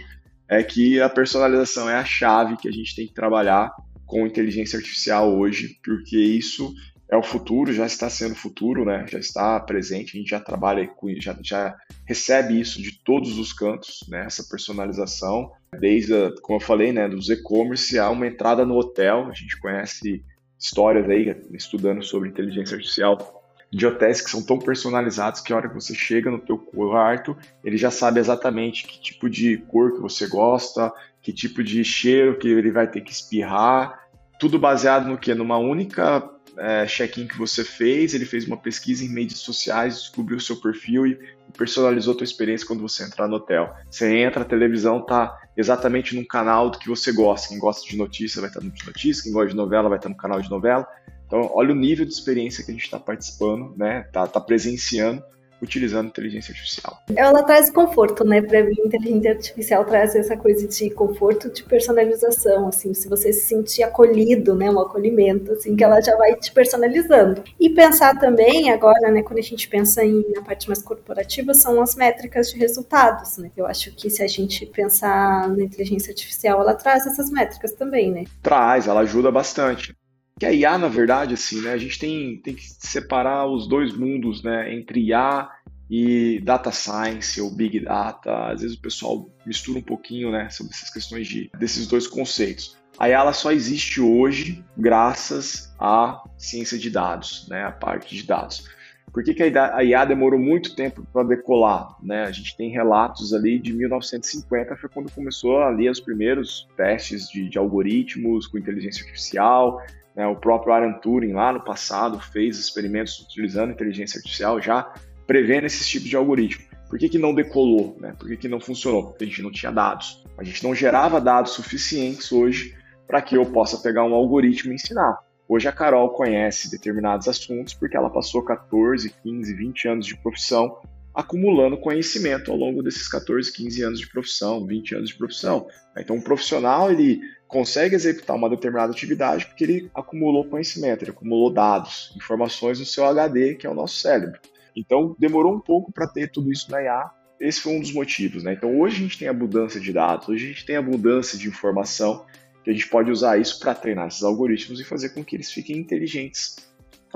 é 0.49 0.63
que 0.63 1.01
a 1.01 1.09
personalização 1.09 1.91
é 1.91 1.97
a 1.97 2.05
chave 2.05 2.57
que 2.57 2.69
a 2.69 2.73
gente 2.73 2.95
tem 2.95 3.09
que 3.09 3.15
trabalhar 3.15 3.73
com 4.07 4.25
inteligência 4.25 4.77
artificial 4.77 5.37
hoje, 5.37 5.81
porque 5.85 6.17
isso 6.17 6.73
é 7.09 7.17
o 7.17 7.23
futuro, 7.23 7.73
já 7.73 7.87
está 7.87 8.09
sendo 8.09 8.35
futuro, 8.35 8.85
né? 8.85 9.07
Já 9.09 9.19
está 9.19 9.61
presente, 9.61 10.17
a 10.17 10.21
gente 10.21 10.31
já 10.31 10.41
trabalha 10.41 10.87
com, 10.89 11.09
já, 11.21 11.37
já 11.43 11.77
recebe 12.07 12.59
isso 12.59 12.81
de 12.81 12.99
todos 12.99 13.39
os 13.39 13.53
cantos, 13.53 14.05
né? 14.09 14.25
Essa 14.27 14.45
personalização, 14.45 15.53
desde, 15.79 16.15
a, 16.15 16.33
como 16.41 16.59
eu 16.59 16.65
falei, 16.65 16.93
né, 16.93 17.09
dos 17.09 17.29
e-commerce 17.29 17.99
a 17.99 18.11
uma 18.11 18.27
entrada 18.27 18.65
no 18.65 18.77
hotel, 18.77 19.29
a 19.29 19.35
gente 19.35 19.59
conhece 19.61 20.25
histórias 20.59 21.09
aí 21.09 21.37
estudando 21.53 22.03
sobre 22.03 22.29
inteligência 22.29 22.77
artificial 22.77 23.43
de 23.71 23.87
hotéis 23.87 24.21
que 24.21 24.31
são 24.31 24.43
tão 24.43 24.59
personalizados 24.59 25.41
que 25.41 25.53
a 25.53 25.57
hora 25.57 25.69
que 25.69 25.75
você 25.75 25.95
chega 25.95 26.31
no 26.31 26.39
teu 26.39 26.57
quarto, 26.57 27.37
ele 27.63 27.77
já 27.77 27.91
sabe 27.91 28.21
exatamente 28.21 28.87
que 28.87 29.01
tipo 29.01 29.29
de 29.29 29.59
cor 29.69 29.93
que 29.93 30.01
você 30.01 30.29
gosta, 30.29 30.93
que 31.21 31.33
tipo 31.33 31.63
de 31.63 31.85
cheiro 31.85 32.39
que 32.39 32.47
ele 32.47 32.71
vai 32.71 32.89
ter 32.89 33.01
que 33.01 33.11
espirrar, 33.11 34.05
tudo 34.39 34.59
baseado 34.59 35.09
no 35.09 35.19
que? 35.19 35.35
Numa 35.35 35.59
única 35.59 36.21
é, 36.59 36.87
check-in 36.87 37.27
que 37.27 37.39
você 37.39 37.65
fez, 37.65 38.15
ele 38.15 38.25
fez 38.25 38.47
uma 38.47 38.57
pesquisa 38.57 39.05
em 39.05 39.09
mídias 39.09 39.41
sociais, 39.41 39.95
descobriu 39.95 40.39
o 40.39 40.41
seu 40.41 40.57
perfil 40.57 41.07
e 41.07 41.19
personalizou 41.57 42.15
a 42.15 42.17
tua 42.17 42.25
experiência 42.25 42.67
quando 42.67 42.81
você 42.81 43.05
entrar 43.05 43.29
no 43.29 43.37
hotel. 43.37 43.75
Você 43.91 44.17
entra, 44.19 44.43
a 44.43 44.45
televisão 44.45 45.05
tá 45.05 45.37
exatamente 45.57 46.15
num 46.15 46.25
canal 46.25 46.71
do 46.71 46.79
que 46.79 46.89
você 46.89 47.13
gosta. 47.13 47.49
Quem 47.49 47.59
gosta 47.59 47.89
de 47.89 47.97
notícia 47.97 48.41
vai 48.41 48.51
estar 48.51 48.61
no 48.61 48.71
de 48.71 48.87
notícia, 48.87 49.23
quem 49.23 49.33
gosta 49.33 49.51
de 49.51 49.57
novela 49.57 49.89
vai 49.89 49.99
estar 49.99 50.09
no 50.09 50.17
canal 50.17 50.41
de 50.41 50.51
novela. 50.51 50.87
Então, 51.27 51.51
olha 51.53 51.73
o 51.73 51.77
nível 51.77 52.05
de 52.05 52.13
experiência 52.13 52.65
que 52.65 52.71
a 52.71 52.75
gente 52.75 52.85
está 52.85 52.99
participando, 52.99 53.75
né? 53.77 54.03
Tá, 54.13 54.27
tá 54.27 54.41
presenciando 54.41 55.23
utilizando 55.65 56.09
inteligência 56.09 56.53
artificial. 56.53 57.03
Ela 57.15 57.43
traz 57.43 57.71
conforto, 57.71 58.25
né? 58.25 58.43
Para 58.43 58.63
mim, 58.65 58.75
inteligência 58.85 59.33
artificial 59.33 59.85
traz 59.85 60.15
essa 60.15 60.37
coisa 60.37 60.67
de 60.67 60.91
conforto, 60.91 61.51
de 61.51 61.63
personalização, 61.63 62.69
assim, 62.69 62.95
se 62.95 63.09
você 63.09 63.33
se 63.33 63.47
sentir 63.47 63.83
acolhido, 63.83 64.55
né? 64.55 64.71
Um 64.71 64.81
acolhimento, 64.81 65.53
assim, 65.53 65.75
que 65.75 65.85
ela 65.85 66.01
já 66.01 66.17
vai 66.17 66.35
te 66.37 66.53
personalizando. 66.53 67.43
E 67.59 67.71
pensar 67.71 68.19
também 68.19 68.71
agora, 68.71 69.11
né? 69.11 69.23
Quando 69.23 69.39
a 69.39 69.43
gente 69.43 69.69
pensa 69.69 70.05
em 70.05 70.25
na 70.35 70.43
parte 70.43 70.69
mais 70.69 70.83
corporativa, 70.83 71.55
são 71.55 71.81
as 71.81 71.95
métricas 71.95 72.51
de 72.51 72.59
resultados, 72.59 73.39
né? 73.39 73.51
Eu 73.57 73.67
acho 73.67 73.95
que 73.95 74.11
se 74.11 74.23
a 74.23 74.27
gente 74.27 74.67
pensar 74.67 75.49
na 75.49 75.63
inteligência 75.65 76.11
artificial, 76.11 76.61
ela 76.61 76.75
traz 76.75 77.07
essas 77.07 77.31
métricas 77.31 77.73
também, 77.73 78.11
né? 78.11 78.25
Traz, 78.43 78.87
ela 78.87 79.01
ajuda 79.01 79.31
bastante 79.31 79.95
que 80.39 80.47
a 80.47 80.53
IA, 80.53 80.79
na 80.79 80.89
verdade, 80.89 81.35
assim, 81.35 81.61
né, 81.61 81.73
a 81.73 81.77
gente 81.77 81.99
tem, 81.99 82.39
tem 82.39 82.55
que 82.55 82.65
separar 82.65 83.47
os 83.47 83.69
dois 83.69 83.93
mundos, 83.97 84.43
né, 84.43 84.75
entre 84.75 85.01
IA 85.01 85.49
e 85.89 86.41
data 86.41 86.73
science 86.73 87.41
ou 87.41 87.55
big 87.55 87.81
data. 87.81 88.51
Às 88.51 88.63
vezes 88.63 88.77
o 88.77 88.81
pessoal 88.81 89.29
mistura 89.47 89.79
um 89.79 89.83
pouquinho, 89.83 90.33
né, 90.33 90.51
sobre 90.51 90.73
essas 90.73 90.91
questões 90.91 91.29
de, 91.29 91.51
desses 91.59 91.87
dois 91.87 92.07
conceitos. 92.07 92.77
A 92.99 93.09
IA 93.09 93.33
só 93.33 93.53
existe 93.53 94.01
hoje 94.01 94.65
graças 94.77 95.75
à 95.79 96.23
ciência 96.37 96.79
de 96.79 96.91
dados, 96.91 97.47
né, 97.49 97.65
a 97.65 97.73
parte 97.73 98.15
de 98.15 98.25
dados. 98.25 98.69
Por 99.13 99.23
que, 99.23 99.33
que 99.33 99.43
a 99.45 99.85
IA 99.85 100.05
demorou 100.05 100.41
muito 100.41 100.75
tempo 100.75 101.07
para 101.13 101.23
decolar? 101.23 101.97
Né? 102.03 102.25
A 102.25 102.33
gente 102.33 102.57
tem 102.57 102.71
relatos 102.71 103.33
ali 103.33 103.61
de 103.61 103.73
1950, 103.73 104.77
foi 104.77 104.91
quando 104.91 105.13
começou 105.13 105.63
ali 105.63 105.89
os 105.89 106.01
primeiros 106.01 106.67
testes 106.77 107.29
de, 107.29 107.49
de 107.49 107.57
algoritmos 107.57 108.49
com 108.49 108.59
inteligência 108.59 109.05
artificial. 109.05 109.81
Né? 110.15 110.27
O 110.27 110.37
próprio 110.37 110.73
Alan 110.73 110.93
Turing, 110.95 111.33
lá 111.33 111.53
no 111.53 111.65
passado, 111.65 112.21
fez 112.21 112.59
experimentos 112.59 113.19
utilizando 113.21 113.73
inteligência 113.73 114.19
artificial, 114.19 114.61
já 114.61 114.93
prevendo 115.27 115.67
esses 115.67 115.87
tipos 115.89 116.09
de 116.09 116.17
algoritmo. 116.17 116.65
Por 116.89 116.99
que, 116.99 117.09
que 117.09 117.19
não 117.19 117.35
decolou? 117.35 117.97
Né? 118.01 118.15
Por 118.19 118.29
que, 118.29 118.37
que 118.37 118.49
não 118.49 118.61
funcionou? 118.61 119.09
Porque 119.09 119.25
a 119.25 119.27
gente 119.27 119.43
não 119.43 119.51
tinha 119.51 119.73
dados. 119.73 120.23
A 120.39 120.45
gente 120.45 120.63
não 120.63 120.75
gerava 120.75 121.21
dados 121.21 121.53
suficientes 121.53 122.31
hoje 122.31 122.77
para 123.07 123.21
que 123.21 123.37
eu 123.37 123.45
possa 123.47 123.79
pegar 123.79 124.05
um 124.05 124.15
algoritmo 124.15 124.73
e 124.73 124.77
ensinar. 124.77 125.19
Hoje 125.49 125.69
a 125.69 125.73
Carol 125.73 126.11
conhece 126.11 126.71
determinados 126.71 127.29
assuntos 127.29 127.75
porque 127.75 127.97
ela 127.97 128.11
passou 128.11 128.43
14, 128.43 129.11
15, 129.23 129.55
20 129.55 129.89
anos 129.89 130.07
de 130.07 130.17
profissão 130.17 130.79
acumulando 131.15 131.79
conhecimento 131.79 132.51
ao 132.51 132.57
longo 132.57 132.83
desses 132.83 133.07
14, 133.09 133.53
15 133.53 133.83
anos 133.83 134.01
de 134.01 134.09
profissão, 134.09 134.67
20 134.67 134.97
anos 134.97 135.11
de 135.11 135.17
profissão. 135.17 135.67
Então, 135.97 136.17
um 136.17 136.21
profissional 136.21 136.91
ele 136.91 137.21
consegue 137.55 137.95
executar 137.95 138.35
uma 138.35 138.51
determinada 138.51 138.91
atividade 138.91 139.47
porque 139.47 139.63
ele 139.63 139.91
acumulou 139.95 140.45
conhecimento, 140.45 141.05
ele 141.05 141.13
acumulou 141.13 141.53
dados, 141.53 142.13
informações 142.17 142.81
no 142.81 142.85
seu 142.85 143.05
HD, 143.05 143.55
que 143.55 143.65
é 143.65 143.71
o 143.71 143.75
nosso 143.75 143.99
cérebro. 143.99 144.41
Então, 144.75 145.15
demorou 145.21 145.55
um 145.55 145.61
pouco 145.61 145.93
para 145.93 146.09
ter 146.09 146.33
tudo 146.33 146.51
isso 146.51 146.69
na 146.73 146.83
IA. 146.83 147.09
Esse 147.39 147.61
foi 147.61 147.77
um 147.77 147.81
dos 147.81 147.93
motivos. 147.93 148.43
Né? 148.43 148.55
Então, 148.55 148.81
hoje 148.81 148.97
a 148.97 148.99
gente 148.99 149.19
tem 149.21 149.29
abundância 149.29 149.81
de 149.81 149.93
dados, 149.93 150.29
hoje 150.29 150.47
a 150.47 150.49
gente 150.49 150.67
tem 150.67 150.75
abundância 150.75 151.39
de 151.39 151.47
informação 151.47 152.27
que 152.65 152.71
a 152.71 152.73
gente 152.73 152.89
pode 152.89 153.09
usar 153.09 153.39
isso 153.39 153.61
para 153.61 153.73
treinar 153.73 154.09
esses 154.09 154.25
algoritmos 154.25 154.81
e 154.81 154.85
fazer 154.85 155.11
com 155.11 155.23
que 155.23 155.37
eles 155.37 155.53
fiquem 155.53 155.77
inteligentes 155.77 156.57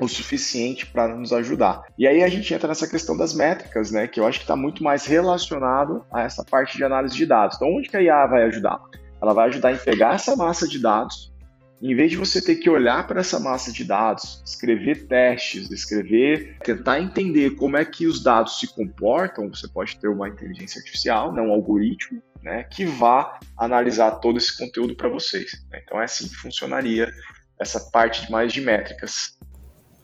o 0.01 0.07
suficiente 0.07 0.87
para 0.87 1.09
nos 1.17 1.33
ajudar. 1.33 1.83
E 1.99 2.07
aí 2.07 2.23
a 2.23 2.29
gente 2.29 2.55
entra 2.55 2.69
nessa 2.69 2.87
questão 2.87 3.17
das 3.17 3.35
métricas, 3.35 3.91
né, 3.91 4.07
que 4.07 4.21
eu 4.21 4.27
acho 4.27 4.39
que 4.39 4.45
está 4.45 4.55
muito 4.55 4.85
mais 4.85 5.05
relacionado 5.05 6.05
a 6.13 6.23
essa 6.23 6.45
parte 6.45 6.77
de 6.77 6.85
análise 6.85 7.17
de 7.17 7.27
dados. 7.27 7.57
Então, 7.57 7.75
onde 7.75 7.89
que 7.89 7.97
a 7.97 8.03
IA 8.03 8.25
vai 8.27 8.45
ajudar? 8.45 8.81
Ela 9.21 9.33
vai 9.33 9.49
ajudar 9.49 9.73
em 9.73 9.79
pegar 9.79 10.15
essa 10.15 10.37
massa 10.37 10.67
de 10.67 10.79
dados, 10.79 11.33
em 11.81 11.95
vez 11.95 12.11
de 12.11 12.17
você 12.17 12.43
ter 12.43 12.57
que 12.57 12.69
olhar 12.69 13.07
para 13.07 13.21
essa 13.21 13.39
massa 13.39 13.73
de 13.73 13.85
dados, 13.85 14.43
escrever 14.45 15.07
testes, 15.07 15.71
escrever, 15.71 16.57
tentar 16.65 17.01
entender 17.01 17.51
como 17.51 17.77
é 17.77 17.85
que 17.85 18.07
os 18.07 18.23
dados 18.23 18.59
se 18.59 18.67
comportam, 18.75 19.49
você 19.49 19.69
pode 19.69 19.97
ter 19.97 20.09
uma 20.09 20.29
inteligência 20.29 20.81
artificial, 20.81 21.33
né, 21.33 21.41
um 21.41 21.53
algoritmo, 21.53 22.21
né, 22.43 22.65
que 22.65 22.85
vá 22.85 23.39
analisar 23.57 24.13
todo 24.13 24.39
esse 24.39 24.57
conteúdo 24.57 24.97
para 24.97 25.09
vocês. 25.09 25.65
Né? 25.71 25.81
Então 25.85 26.01
é 26.01 26.05
assim 26.05 26.29
que 26.29 26.35
funcionaria 26.35 27.13
essa 27.61 27.81
parte 27.91 28.31
mais 28.31 28.53
de 28.53 28.61
métricas. 28.61 29.39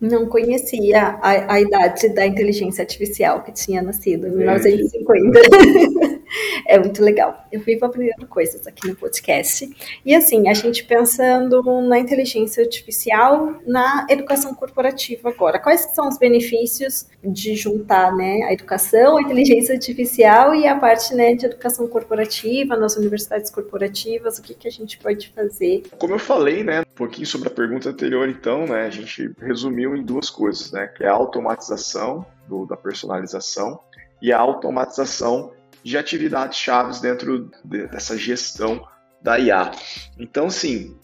Não 0.01 0.27
conhecia 0.27 1.19
a, 1.23 1.55
a 1.55 1.61
idade 1.61 2.09
da 2.11 2.27
inteligência 2.27 2.83
artificial 2.83 3.43
que 3.43 3.53
tinha 3.53 3.81
nascido 3.81 4.27
em 4.27 4.37
1950. 4.37 5.41
é 6.67 6.79
muito 6.79 7.03
legal. 7.03 7.45
Eu 7.51 7.61
vivo 7.61 7.85
aprendendo 7.85 8.27
coisas 8.27 8.67
aqui 8.67 8.89
no 8.89 8.97
podcast. 8.97 9.69
E 10.05 10.15
assim, 10.15 10.49
a 10.49 10.55
gente 10.55 10.85
pensando 10.85 11.63
na 11.83 11.99
inteligência 11.99 12.63
artificial 12.63 13.55
na 13.67 14.07
educação 14.11 14.55
corporativa 14.55 15.29
agora. 15.29 15.59
Quais 15.59 15.81
são 15.95 16.09
os 16.09 16.19
benefícios 16.19 17.07
de 17.23 17.55
juntar 17.55 18.15
né, 18.15 18.43
a 18.45 18.53
educação, 18.53 19.17
a 19.17 19.23
inteligência 19.23 19.75
artificial 19.75 20.55
e 20.55 20.67
a 20.67 20.77
parte 20.77 21.15
né, 21.15 21.35
de 21.35 21.47
educação 21.47 21.87
corporativa 21.87 22.77
nas 22.77 22.97
universidades 22.97 23.51
corporativas? 23.51 24.39
O 24.39 24.43
que, 24.43 24.55
que 24.55 24.69
a 24.69 24.73
gente 24.73 24.99
pode 24.99 25.29
fazer? 25.35 25.83
Como 25.99 26.15
eu 26.15 26.19
falei, 26.19 26.65
né, 26.65 26.81
um 26.81 26.95
pouquinho 26.95 27.27
sobre 27.27 27.49
a 27.49 27.51
pergunta 27.51 27.91
anterior, 27.91 28.29
então, 28.29 28.67
né, 28.67 28.87
a 28.87 28.91
gente 28.91 29.31
resumiu 29.41 29.84
em 29.85 30.03
duas 30.03 30.31
coisas, 30.31 30.73
né, 30.73 30.87
que 30.87 31.05
é 31.05 31.09
a 31.09 31.13
automatização 31.13 32.25
do, 32.49 32.67
da 32.67 32.77
personalização 32.77 33.81
e 34.23 34.33
a 34.33 34.39
automatização 34.39 35.53
de 35.83 35.99
atividades 35.99 36.59
chaves 36.59 37.01
dentro 37.01 37.51
dessa 37.65 38.17
gestão 38.17 38.87
da 39.21 39.39
IA. 39.39 39.71
Então, 40.19 40.49
sim, 40.49 40.97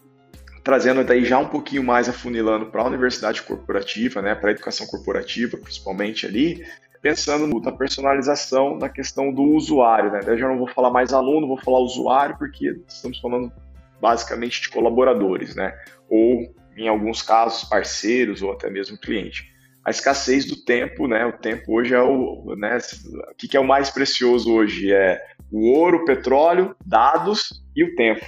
trazendo 0.63 1.05
daí 1.05 1.25
já 1.25 1.39
um 1.39 1.49
pouquinho 1.49 1.83
mais 1.83 2.09
afunilando 2.09 2.67
para 2.67 2.83
a 2.83 2.87
universidade 2.87 3.43
corporativa, 3.43 4.23
né, 4.23 4.35
para 4.35 4.51
a 4.51 4.53
educação 4.53 4.87
corporativa, 4.87 5.59
principalmente 5.59 6.27
ali, 6.27 6.65
pensando 7.03 7.61
na 7.61 7.73
personalização 7.73 8.77
na 8.77 8.89
questão 8.89 9.33
do 9.33 9.43
usuário, 9.43 10.13
né? 10.13 10.21
Eu 10.27 10.39
já 10.39 10.49
não 10.49 10.59
vou 10.59 10.69
falar 10.69 10.91
mais 10.91 11.13
aluno, 11.13 11.47
vou 11.47 11.61
falar 11.61 11.79
usuário, 11.79 12.37
porque 12.37 12.79
estamos 12.87 13.19
falando 13.19 13.51
basicamente 14.01 14.63
de 14.63 14.69
colaboradores, 14.69 15.55
né? 15.55 15.75
Ou 16.09 16.55
em 16.77 16.89
alguns 16.89 17.23
casos 17.23 17.69
parceiros 17.69 18.43
ou 18.43 18.53
até 18.53 18.71
mesmo 18.71 18.99
cliente 18.99 19.51
a 19.85 19.91
escassez 19.91 20.45
do 20.45 20.57
tempo, 20.57 21.09
né? 21.09 21.25
O 21.27 21.33
tempo 21.33 21.75
hoje 21.75 21.95
é 21.95 22.03
o, 22.03 22.55
né? 22.57 22.79
O 23.31 23.35
que, 23.35 23.57
é 23.57 23.61
o 23.61 23.67
mais 23.67 23.91
precioso 23.91 24.53
hoje 24.53 24.93
é 24.93 25.21
o 25.51 25.71
ouro, 25.73 25.99
o 25.99 26.05
petróleo, 26.05 26.77
dados 26.85 27.63
e 27.75 27.83
o 27.83 27.95
tempo, 27.95 28.25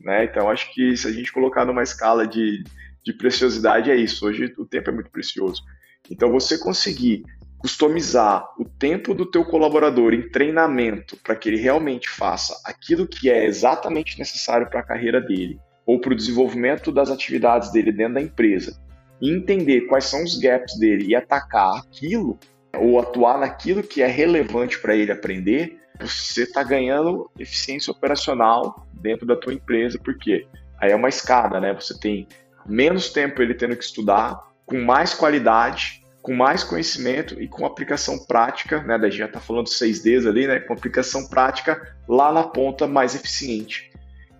né? 0.00 0.24
Então 0.24 0.50
acho 0.50 0.72
que 0.74 0.96
se 0.96 1.06
a 1.06 1.12
gente 1.12 1.32
colocar 1.32 1.64
numa 1.64 1.82
escala 1.82 2.26
de, 2.26 2.62
de 3.04 3.12
preciosidade 3.12 3.90
é 3.90 3.96
isso. 3.96 4.26
Hoje 4.26 4.52
o 4.58 4.66
tempo 4.66 4.90
é 4.90 4.92
muito 4.92 5.10
precioso. 5.10 5.62
Então 6.10 6.30
você 6.30 6.58
conseguir 6.58 7.24
customizar 7.58 8.44
o 8.58 8.64
tempo 8.64 9.14
do 9.14 9.24
teu 9.24 9.44
colaborador 9.44 10.12
em 10.12 10.28
treinamento 10.28 11.16
para 11.16 11.34
que 11.34 11.48
ele 11.48 11.56
realmente 11.56 12.08
faça 12.08 12.60
aquilo 12.64 13.06
que 13.06 13.30
é 13.30 13.46
exatamente 13.46 14.18
necessário 14.18 14.68
para 14.68 14.80
a 14.80 14.84
carreira 14.84 15.20
dele 15.20 15.58
ou 15.86 16.00
para 16.00 16.12
o 16.12 16.16
desenvolvimento 16.16 16.90
das 16.90 17.10
atividades 17.10 17.70
dele 17.70 17.92
dentro 17.92 18.14
da 18.14 18.20
empresa 18.20 18.76
e 19.20 19.30
entender 19.30 19.82
quais 19.82 20.04
são 20.04 20.22
os 20.22 20.36
gaps 20.38 20.78
dele 20.78 21.06
e 21.06 21.14
atacar 21.14 21.78
aquilo, 21.78 22.38
ou 22.76 23.00
atuar 23.00 23.38
naquilo 23.38 23.82
que 23.82 24.02
é 24.02 24.06
relevante 24.06 24.78
para 24.78 24.94
ele 24.94 25.10
aprender, 25.10 25.78
você 25.98 26.42
está 26.42 26.62
ganhando 26.62 27.30
eficiência 27.38 27.90
operacional 27.90 28.86
dentro 28.92 29.26
da 29.26 29.34
tua 29.34 29.54
empresa, 29.54 29.98
porque 30.02 30.46
aí 30.78 30.90
é 30.90 30.96
uma 30.96 31.08
escada, 31.08 31.58
né? 31.58 31.72
Você 31.72 31.98
tem 31.98 32.28
menos 32.66 33.10
tempo 33.10 33.40
ele 33.40 33.54
tendo 33.54 33.76
que 33.76 33.84
estudar, 33.84 34.38
com 34.66 34.78
mais 34.80 35.14
qualidade, 35.14 36.02
com 36.20 36.34
mais 36.34 36.62
conhecimento 36.64 37.40
e 37.40 37.48
com 37.48 37.64
aplicação 37.64 38.18
prática, 38.26 38.82
né? 38.82 38.98
Daí 38.98 39.10
já 39.10 39.26
está 39.26 39.40
falando 39.40 39.68
6Ds 39.68 40.28
ali, 40.28 40.46
né? 40.46 40.60
Com 40.60 40.74
aplicação 40.74 41.26
prática 41.28 41.96
lá 42.06 42.32
na 42.32 42.42
ponta 42.42 42.86
mais 42.86 43.14
eficiente. 43.14 43.90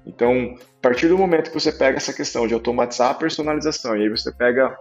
Então, 0.07 0.57
a 0.79 0.81
partir 0.81 1.09
do 1.09 1.19
momento 1.19 1.51
que 1.51 1.61
você 1.61 1.73
pega 1.73 1.97
essa 1.97 2.13
questão 2.13 2.47
de 2.47 2.55
automatizar 2.55 3.11
a 3.11 3.15
personalização, 3.15 3.97
e 3.97 4.03
aí 4.03 4.09
você 4.09 4.33
pega 4.33 4.79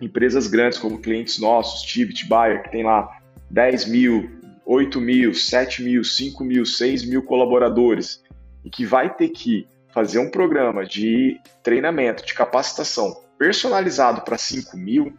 empresas 0.00 0.46
grandes 0.46 0.78
como 0.78 1.00
clientes 1.00 1.38
nossos, 1.38 1.82
Tivit, 1.82 2.26
Bayer, 2.28 2.62
que 2.62 2.70
tem 2.70 2.84
lá 2.84 3.10
10 3.50 3.86
mil, 3.86 4.30
8 4.64 5.00
mil, 5.00 5.34
7 5.34 5.82
mil, 5.82 6.04
5 6.04 6.44
mil, 6.44 6.64
6 6.64 7.04
mil 7.04 7.22
colaboradores, 7.24 8.22
e 8.64 8.70
que 8.70 8.86
vai 8.86 9.12
ter 9.12 9.30
que 9.30 9.66
fazer 9.92 10.20
um 10.20 10.30
programa 10.30 10.86
de 10.86 11.36
treinamento, 11.62 12.24
de 12.24 12.32
capacitação 12.32 13.20
personalizado 13.40 14.20
para 14.20 14.36
5 14.36 14.76
mil, 14.76 15.14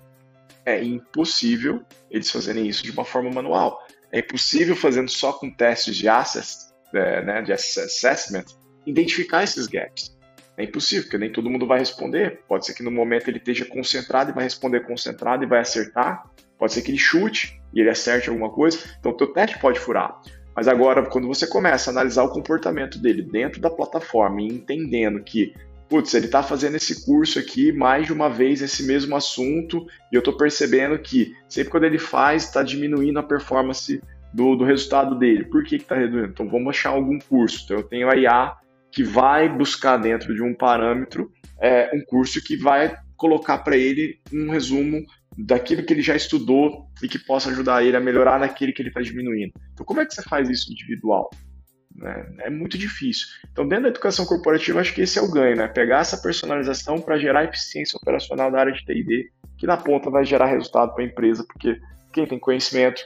é 0.63 0.81
impossível 0.83 1.83
eles 2.09 2.29
fazerem 2.29 2.67
isso 2.67 2.83
de 2.83 2.91
uma 2.91 3.03
forma 3.03 3.31
manual. 3.31 3.83
É 4.11 4.19
impossível 4.19 4.75
fazendo 4.75 5.09
só 5.09 5.33
com 5.33 5.49
testes 5.49 5.95
de 5.95 6.07
access, 6.07 6.71
é, 6.93 7.23
né, 7.23 7.41
de 7.41 7.51
assessment, 7.51 8.45
identificar 8.85 9.43
esses 9.43 9.67
gaps. 9.67 10.17
É 10.57 10.63
impossível, 10.63 11.03
porque 11.03 11.17
nem 11.17 11.31
todo 11.31 11.49
mundo 11.49 11.65
vai 11.65 11.79
responder. 11.79 12.41
Pode 12.47 12.65
ser 12.65 12.73
que 12.73 12.83
no 12.83 12.91
momento 12.91 13.27
ele 13.27 13.37
esteja 13.37 13.65
concentrado 13.65 14.31
e 14.31 14.33
vai 14.33 14.43
responder 14.43 14.81
concentrado 14.81 15.43
e 15.43 15.47
vai 15.47 15.59
acertar. 15.59 16.29
Pode 16.57 16.73
ser 16.73 16.81
que 16.81 16.91
ele 16.91 16.97
chute 16.97 17.59
e 17.73 17.79
ele 17.79 17.89
acerte 17.89 18.29
alguma 18.29 18.49
coisa. 18.49 18.77
Então, 18.99 19.11
o 19.11 19.17
teu 19.17 19.27
teste 19.27 19.57
pode 19.59 19.79
furar. 19.79 20.21
Mas 20.55 20.67
agora, 20.67 21.03
quando 21.05 21.27
você 21.27 21.47
começa 21.47 21.89
a 21.89 21.93
analisar 21.93 22.23
o 22.23 22.29
comportamento 22.29 22.99
dele 22.99 23.23
dentro 23.23 23.61
da 23.61 23.69
plataforma 23.69 24.41
e 24.41 24.47
entendendo 24.47 25.23
que, 25.23 25.53
putz, 25.89 26.13
ele 26.13 26.25
está 26.25 26.43
fazendo 26.43 26.75
esse 26.75 27.05
curso 27.05 27.39
aqui 27.39 27.71
mais 27.71 28.05
de 28.05 28.13
uma 28.13 28.29
vez 28.29 28.61
esse 28.61 28.83
mesmo 28.83 29.15
assunto 29.15 29.87
e 30.11 30.15
eu 30.15 30.19
estou 30.19 30.35
percebendo 30.35 30.99
que 30.99 31.33
sempre 31.47 31.71
quando 31.71 31.85
ele 31.85 31.97
faz, 31.97 32.43
está 32.43 32.61
diminuindo 32.61 33.17
a 33.17 33.23
performance 33.23 34.01
do, 34.33 34.55
do 34.55 34.65
resultado 34.65 35.17
dele. 35.17 35.45
Por 35.45 35.63
que 35.63 35.77
está 35.77 35.95
reduzindo? 35.95 36.27
Então, 36.27 36.49
vamos 36.49 36.69
achar 36.69 36.89
algum 36.89 37.17
curso. 37.17 37.61
Então, 37.63 37.77
eu 37.77 37.83
tenho 37.83 38.09
a 38.09 38.15
IA 38.15 38.57
que 38.91 39.03
vai 39.03 39.47
buscar 39.49 39.97
dentro 39.97 40.33
de 40.33 40.41
um 40.41 40.53
parâmetro 40.53 41.31
é, 41.61 41.91
um 41.93 42.03
curso 42.05 42.43
que 42.43 42.57
vai 42.57 42.95
colocar 43.15 43.59
para 43.59 43.77
ele 43.77 44.19
um 44.33 44.49
resumo 44.49 45.05
daquilo 45.37 45.83
que 45.83 45.93
ele 45.93 46.01
já 46.01 46.15
estudou 46.15 46.87
e 47.01 47.07
que 47.07 47.19
possa 47.19 47.49
ajudar 47.51 47.83
ele 47.83 47.95
a 47.95 48.01
melhorar 48.01 48.39
naquele 48.39 48.73
que 48.73 48.81
ele 48.81 48.89
está 48.89 49.01
diminuindo. 49.01 49.53
Então, 49.73 49.85
como 49.85 50.01
é 50.01 50.05
que 50.05 50.13
você 50.13 50.23
faz 50.23 50.49
isso 50.49 50.71
individual? 50.71 51.29
Né? 51.95 52.25
É 52.39 52.49
muito 52.49 52.77
difícil. 52.77 53.27
Então, 53.51 53.67
dentro 53.67 53.83
da 53.83 53.89
educação 53.89 54.25
corporativa, 54.25 54.81
acho 54.81 54.93
que 54.93 55.01
esse 55.01 55.19
é 55.19 55.21
o 55.21 55.31
ganho, 55.31 55.55
né? 55.55 55.67
Pegar 55.67 55.99
essa 55.99 56.17
personalização 56.17 56.99
para 56.99 57.19
gerar 57.19 57.45
eficiência 57.45 57.97
operacional 57.97 58.51
da 58.51 58.59
área 58.59 58.73
de 58.73 58.83
TD, 58.83 59.29
que 59.57 59.67
na 59.67 59.77
ponta 59.77 60.09
vai 60.09 60.25
gerar 60.25 60.47
resultado 60.47 60.93
para 60.93 61.03
a 61.03 61.07
empresa, 61.07 61.45
porque 61.47 61.79
quem 62.11 62.25
tem 62.25 62.39
conhecimento 62.39 63.01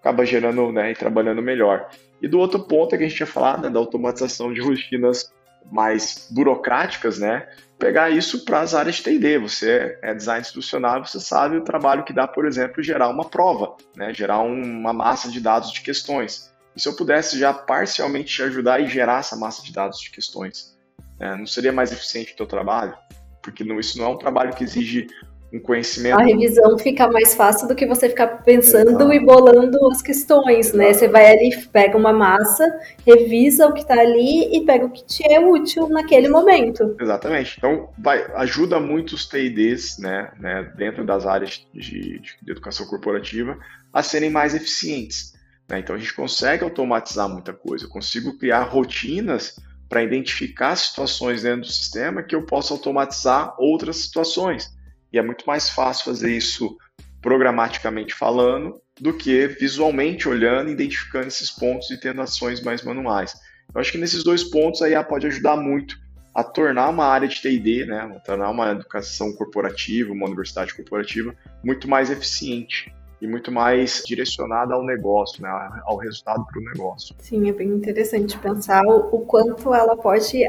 acaba 0.00 0.24
gerando 0.24 0.72
né, 0.72 0.90
e 0.90 0.94
trabalhando 0.94 1.42
melhor. 1.42 1.88
E 2.20 2.28
do 2.28 2.38
outro 2.38 2.60
ponto 2.60 2.94
é 2.94 2.98
que 2.98 3.04
a 3.04 3.08
gente 3.08 3.16
tinha 3.16 3.26
falado, 3.26 3.62
né, 3.62 3.70
da 3.70 3.78
automatização 3.78 4.52
de 4.52 4.60
rotinas 4.60 5.32
mais 5.70 6.28
burocráticas, 6.30 7.18
né? 7.18 7.48
Pegar 7.78 8.10
isso 8.10 8.44
para 8.44 8.60
as 8.60 8.74
áreas 8.74 8.96
de 8.96 9.04
TD. 9.04 9.38
Você 9.38 9.98
é 10.02 10.14
design 10.14 10.40
institucional, 10.42 11.04
você 11.04 11.18
sabe 11.18 11.56
o 11.56 11.64
trabalho 11.64 12.04
que 12.04 12.12
dá, 12.12 12.26
por 12.26 12.46
exemplo, 12.46 12.82
gerar 12.82 13.08
uma 13.08 13.24
prova, 13.24 13.74
né? 13.96 14.12
gerar 14.12 14.40
uma 14.40 14.92
massa 14.92 15.30
de 15.30 15.40
dados 15.40 15.72
de 15.72 15.80
questões. 15.80 16.52
E 16.76 16.80
se 16.80 16.88
eu 16.88 16.94
pudesse 16.94 17.38
já 17.38 17.52
parcialmente 17.54 18.34
te 18.34 18.42
ajudar 18.42 18.80
e 18.80 18.86
gerar 18.86 19.20
essa 19.20 19.36
massa 19.36 19.62
de 19.62 19.72
dados 19.72 19.98
de 20.00 20.10
questões, 20.10 20.76
né? 21.18 21.34
não 21.36 21.46
seria 21.46 21.72
mais 21.72 21.90
eficiente 21.90 22.32
o 22.34 22.36
teu 22.36 22.46
trabalho? 22.46 22.94
Porque 23.42 23.64
não, 23.64 23.80
isso 23.80 23.98
não 23.98 24.04
é 24.04 24.08
um 24.08 24.18
trabalho 24.18 24.54
que 24.54 24.64
exige 24.64 25.08
um 25.52 25.58
conhecimento. 25.58 26.18
A 26.18 26.22
revisão 26.22 26.78
fica 26.78 27.08
mais 27.08 27.34
fácil 27.34 27.66
do 27.66 27.74
que 27.74 27.86
você 27.86 28.08
ficar 28.08 28.28
pensando 28.44 28.90
Exato. 28.90 29.12
e 29.12 29.20
bolando 29.20 29.78
as 29.88 30.00
questões, 30.00 30.66
Exato. 30.66 30.78
né? 30.78 30.92
Você 30.92 31.08
vai 31.08 31.26
ali, 31.30 31.56
pega 31.72 31.96
uma 31.96 32.12
massa, 32.12 32.64
revisa 33.06 33.66
o 33.66 33.72
que 33.72 33.80
está 33.80 33.98
ali 33.98 34.56
e 34.56 34.64
pega 34.64 34.86
o 34.86 34.90
que 34.90 35.04
te 35.04 35.24
é 35.26 35.40
útil 35.40 35.88
naquele 35.88 36.28
momento. 36.28 36.96
Exatamente. 37.00 37.56
Então, 37.58 37.88
vai, 37.98 38.24
ajuda 38.34 38.78
muito 38.78 39.14
os 39.14 39.26
TIDs, 39.26 39.98
né, 39.98 40.30
né, 40.38 40.72
dentro 40.76 41.04
das 41.04 41.26
áreas 41.26 41.66
de, 41.74 42.20
de 42.20 42.36
educação 42.46 42.86
corporativa, 42.86 43.58
a 43.92 44.02
serem 44.02 44.30
mais 44.30 44.54
eficientes. 44.54 45.34
Né? 45.68 45.80
Então, 45.80 45.96
a 45.96 45.98
gente 45.98 46.14
consegue 46.14 46.62
automatizar 46.62 47.28
muita 47.28 47.52
coisa. 47.52 47.86
Eu 47.86 47.90
consigo 47.90 48.38
criar 48.38 48.62
rotinas 48.62 49.58
para 49.88 50.04
identificar 50.04 50.76
situações 50.76 51.42
dentro 51.42 51.62
do 51.62 51.66
sistema 51.66 52.22
que 52.22 52.36
eu 52.36 52.46
possa 52.46 52.72
automatizar 52.72 53.56
outras 53.58 53.96
situações. 53.96 54.72
E 55.12 55.18
é 55.18 55.22
muito 55.22 55.44
mais 55.46 55.68
fácil 55.68 56.04
fazer 56.04 56.34
isso 56.34 56.76
programaticamente 57.20 58.14
falando 58.14 58.80
do 58.98 59.12
que 59.12 59.46
visualmente 59.46 60.28
olhando, 60.28 60.70
identificando 60.70 61.28
esses 61.28 61.50
pontos 61.50 61.90
e 61.90 61.98
tendo 61.98 62.22
ações 62.22 62.62
mais 62.62 62.82
manuais. 62.82 63.34
Eu 63.74 63.80
acho 63.80 63.92
que 63.92 63.98
nesses 63.98 64.24
dois 64.24 64.44
pontos 64.44 64.82
a 64.82 64.88
IA 64.88 65.04
pode 65.04 65.26
ajudar 65.26 65.56
muito 65.56 65.98
a 66.34 66.44
tornar 66.44 66.88
uma 66.88 67.06
área 67.06 67.28
de 67.28 67.40
TD, 67.40 67.86
né, 67.86 68.20
tornar 68.24 68.50
uma 68.50 68.70
educação 68.70 69.32
corporativa, 69.32 70.12
uma 70.12 70.26
universidade 70.26 70.74
corporativa 70.74 71.34
muito 71.62 71.88
mais 71.88 72.10
eficiente 72.10 72.92
e 73.20 73.26
muito 73.26 73.52
mais 73.52 74.02
direcionada 74.06 74.74
ao 74.74 74.82
negócio, 74.82 75.42
né, 75.42 75.50
ao 75.84 75.96
resultado 75.96 76.44
para 76.46 76.58
o 76.58 76.64
negócio. 76.64 77.14
Sim, 77.18 77.48
é 77.48 77.52
bem 77.52 77.68
interessante 77.68 78.38
pensar 78.38 78.82
o, 78.86 79.14
o, 79.14 79.20
quanto 79.20 79.74
ela 79.74 79.96
pode 79.96 80.42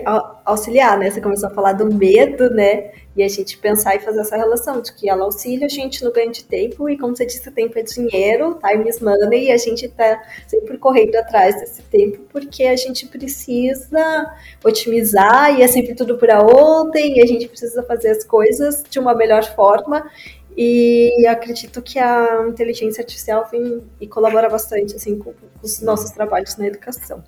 auxiliar, 0.46 0.98
né? 0.98 1.12
Você 1.12 1.20
começou 1.20 1.50
a 1.50 1.54
falar 1.54 1.74
do 1.74 1.94
medo, 1.94 2.50
né? 2.50 2.92
E 3.14 3.22
a 3.22 3.28
gente 3.28 3.58
pensar 3.58 3.96
e 3.96 4.00
fazer 4.00 4.22
essa 4.22 4.38
relação 4.38 4.82
de 4.82 4.94
que 4.94 5.10
ela 5.10 5.26
auxilia 5.26 5.66
a 5.66 5.70
gente 5.70 6.02
no 6.02 6.14
ganho 6.14 6.32
de 6.32 6.46
tempo 6.46 6.90
e, 6.90 6.98
como 6.98 7.14
você 7.14 7.26
disse, 7.26 7.52
tempo 7.52 7.78
é 7.78 7.84
dinheiro, 7.84 8.58
time 8.66 8.90
is 8.90 9.02
money, 9.02 9.48
e 9.48 9.52
a 9.52 9.58
gente 9.58 9.86
está 9.86 10.22
sempre 10.48 10.78
correndo 10.78 11.16
atrás 11.18 11.60
desse 11.60 11.82
tempo 11.84 12.20
porque 12.32 12.64
a 12.64 12.76
gente 12.78 13.06
precisa 13.08 14.34
otimizar 14.64 15.60
e 15.60 15.62
é 15.62 15.68
sempre 15.68 15.94
tudo 15.94 16.18
para 16.18 16.42
ontem 16.42 17.18
e 17.18 17.22
a 17.22 17.26
gente 17.26 17.50
precisa 17.50 17.84
fazer 17.84 18.12
as 18.12 18.24
coisas 18.24 18.82
de 18.90 18.98
uma 18.98 19.14
melhor 19.14 19.44
forma 19.56 20.10
e 20.58 21.26
acredito 21.28 21.82
que 21.82 21.98
a 21.98 22.46
inteligência 22.48 23.02
artificial 23.02 23.48
vem 23.52 23.84
e 24.00 24.08
colabora 24.08 24.50
bastante 24.50 24.96
assim 24.96 25.18
com 25.18 25.34
os 25.62 25.82
nossos 25.82 26.12
trabalhos 26.12 26.58
na 26.58 26.68
educação. 26.68 27.24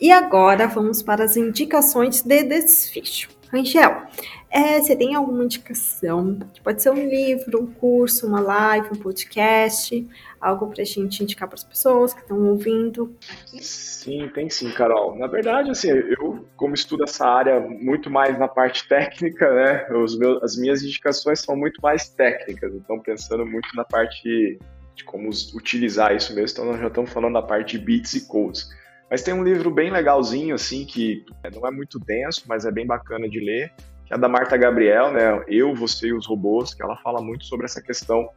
E 0.00 0.12
agora 0.12 0.66
vamos 0.66 1.02
para 1.02 1.24
as 1.24 1.36
indicações 1.36 2.22
de 2.22 2.42
desfecho. 2.44 3.37
Rangel, 3.50 4.02
é, 4.50 4.80
você 4.80 4.94
tem 4.96 5.14
alguma 5.14 5.44
indicação? 5.44 6.38
Pode 6.62 6.82
ser 6.82 6.90
um 6.90 7.08
livro, 7.08 7.62
um 7.62 7.66
curso, 7.66 8.26
uma 8.26 8.40
live, 8.40 8.88
um 8.92 8.96
podcast, 8.96 10.06
algo 10.40 10.68
para 10.68 10.82
a 10.82 10.86
gente 10.86 11.22
indicar 11.22 11.48
para 11.48 11.56
as 11.56 11.64
pessoas 11.64 12.12
que 12.12 12.20
estão 12.20 12.48
ouvindo? 12.48 13.14
Sim, 13.46 14.28
tem 14.34 14.48
sim, 14.48 14.70
Carol. 14.70 15.18
Na 15.18 15.26
verdade, 15.26 15.70
assim, 15.70 15.88
eu, 15.88 16.46
como 16.56 16.74
estudo 16.74 17.04
essa 17.04 17.26
área 17.26 17.60
muito 17.60 18.10
mais 18.10 18.38
na 18.38 18.48
parte 18.48 18.86
técnica, 18.88 19.52
né, 19.52 19.86
meus, 19.90 20.18
as 20.42 20.56
minhas 20.56 20.82
indicações 20.82 21.40
são 21.40 21.56
muito 21.56 21.80
mais 21.82 22.08
técnicas, 22.08 22.74
então 22.74 23.00
pensando 23.00 23.44
muito 23.46 23.68
na 23.74 23.84
parte 23.84 24.58
de 24.94 25.04
como 25.04 25.30
utilizar 25.54 26.14
isso 26.14 26.34
mesmo, 26.34 26.52
então 26.52 26.72
nós 26.72 26.80
já 26.80 26.88
estamos 26.88 27.12
falando 27.12 27.34
da 27.34 27.42
parte 27.42 27.78
de 27.78 27.84
bits 27.84 28.14
e 28.14 28.26
codes. 28.26 28.68
Mas 29.10 29.22
tem 29.22 29.32
um 29.32 29.42
livro 29.42 29.70
bem 29.70 29.90
legalzinho, 29.90 30.54
assim, 30.54 30.84
que 30.84 31.24
não 31.54 31.66
é 31.66 31.70
muito 31.70 31.98
denso, 31.98 32.42
mas 32.46 32.64
é 32.64 32.70
bem 32.70 32.86
bacana 32.86 33.28
de 33.28 33.40
ler, 33.40 33.72
que 34.04 34.12
é 34.12 34.18
da 34.18 34.28
Marta 34.28 34.56
Gabriel, 34.56 35.12
né? 35.12 35.44
Eu, 35.48 35.74
Você 35.74 36.08
e 36.08 36.12
os 36.12 36.26
Robôs, 36.26 36.74
que 36.74 36.82
ela 36.82 36.96
fala 36.96 37.20
muito 37.22 37.44
sobre 37.44 37.64
essa 37.64 37.80
questão 37.80 38.28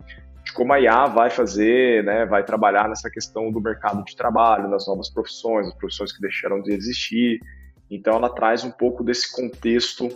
de 0.44 0.54
como 0.54 0.74
a 0.74 0.80
IA 0.80 1.06
vai 1.06 1.30
fazer, 1.30 2.04
né, 2.04 2.26
vai 2.26 2.44
trabalhar 2.44 2.90
nessa 2.90 3.10
questão 3.10 3.52
do 3.52 3.62
mercado 3.62 4.04
de 4.04 4.16
trabalho, 4.16 4.68
nas 4.70 4.88
novas 4.88 5.10
profissões, 5.10 5.68
as 5.68 5.76
profissões 5.76 6.12
que 6.12 6.22
deixaram 6.22 6.62
de 6.62 6.74
existir. 6.74 7.40
Então, 7.90 8.16
ela 8.16 8.30
traz 8.30 8.64
um 8.64 8.72
pouco 8.72 9.04
desse 9.04 9.32
contexto 9.32 10.10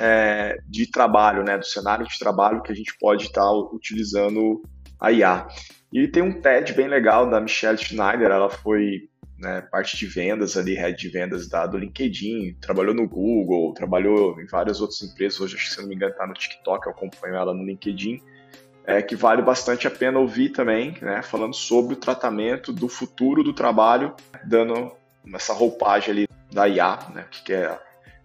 é, 0.00 0.58
de 0.68 0.90
trabalho, 0.90 1.44
né, 1.44 1.58
do 1.58 1.66
cenário 1.66 2.06
de 2.06 2.18
trabalho 2.18 2.62
que 2.62 2.72
a 2.72 2.74
gente 2.74 2.96
pode 2.98 3.24
estar 3.24 3.50
utilizando 3.52 4.62
a 4.98 5.12
IA. 5.12 5.46
E 5.92 6.08
tem 6.08 6.22
um 6.22 6.40
TED 6.40 6.72
bem 6.72 6.88
legal 6.88 7.28
da 7.28 7.40
Michelle 7.40 7.76
Schneider, 7.76 8.30
ela 8.30 8.48
foi 8.48 9.10
né, 9.42 9.60
parte 9.60 9.96
de 9.96 10.06
vendas 10.06 10.56
ali, 10.56 10.74
head 10.74 10.96
de 10.96 11.08
vendas 11.08 11.48
da, 11.48 11.66
do 11.66 11.76
LinkedIn, 11.76 12.54
trabalhou 12.60 12.94
no 12.94 13.08
Google, 13.08 13.74
trabalhou 13.74 14.40
em 14.40 14.46
várias 14.46 14.80
outras 14.80 15.02
empresas, 15.02 15.40
hoje 15.40 15.56
acho 15.56 15.68
que 15.68 15.74
se 15.74 15.80
não 15.82 15.88
me 15.88 15.96
engano 15.96 16.12
está 16.12 16.24
no 16.24 16.32
TikTok, 16.32 16.86
eu 16.86 16.92
acompanho 16.92 17.34
ela 17.34 17.52
no 17.52 17.64
LinkedIn, 17.64 18.22
é, 18.86 19.02
que 19.02 19.16
vale 19.16 19.42
bastante 19.42 19.88
a 19.88 19.90
pena 19.90 20.20
ouvir 20.20 20.50
também, 20.50 20.96
né, 21.02 21.22
falando 21.22 21.54
sobre 21.54 21.94
o 21.94 21.96
tratamento 21.96 22.72
do 22.72 22.88
futuro 22.88 23.42
do 23.42 23.52
trabalho, 23.52 24.14
dando 24.44 24.92
essa 25.34 25.52
roupagem 25.52 26.10
ali 26.10 26.28
da 26.52 26.68
IA, 26.68 26.98
né, 27.12 27.26
que 27.44 27.52
é 27.52 27.76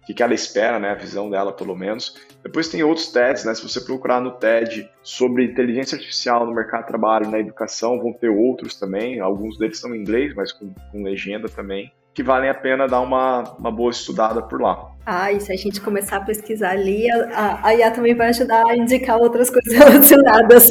que, 0.08 0.14
que 0.14 0.22
ela 0.22 0.32
espera, 0.32 0.78
né, 0.78 0.92
a 0.92 0.94
visão 0.94 1.28
dela 1.28 1.52
pelo 1.52 1.76
menos. 1.76 2.14
Depois 2.42 2.66
tem 2.66 2.82
outros 2.82 3.12
TEDs, 3.12 3.44
né, 3.44 3.54
se 3.54 3.62
você 3.62 3.78
procurar 3.78 4.22
no 4.22 4.30
TED 4.30 4.90
sobre 5.02 5.44
inteligência 5.44 5.96
artificial 5.96 6.46
no 6.46 6.54
mercado 6.54 6.80
de 6.80 6.88
trabalho, 6.88 7.30
na 7.30 7.38
educação, 7.38 8.00
vão 8.00 8.14
ter 8.14 8.30
outros 8.30 8.74
também, 8.74 9.20
alguns 9.20 9.58
deles 9.58 9.78
são 9.78 9.94
em 9.94 10.00
inglês, 10.00 10.34
mas 10.34 10.50
com, 10.50 10.72
com 10.90 11.02
legenda 11.02 11.46
também, 11.46 11.92
que 12.14 12.22
valem 12.22 12.48
a 12.48 12.54
pena 12.54 12.88
dar 12.88 13.02
uma, 13.02 13.54
uma 13.58 13.70
boa 13.70 13.90
estudada 13.90 14.40
por 14.40 14.62
lá. 14.62 14.92
Ah, 15.04 15.30
e 15.30 15.40
se 15.40 15.52
a 15.52 15.56
gente 15.56 15.78
começar 15.78 16.16
a 16.16 16.20
pesquisar 16.20 16.70
ali, 16.70 17.06
a, 17.10 17.60
a 17.62 17.74
IA 17.74 17.90
também 17.90 18.14
vai 18.14 18.28
ajudar 18.28 18.66
a 18.66 18.76
indicar 18.76 19.18
outras 19.18 19.50
coisas 19.50 19.72
relacionadas. 19.76 20.68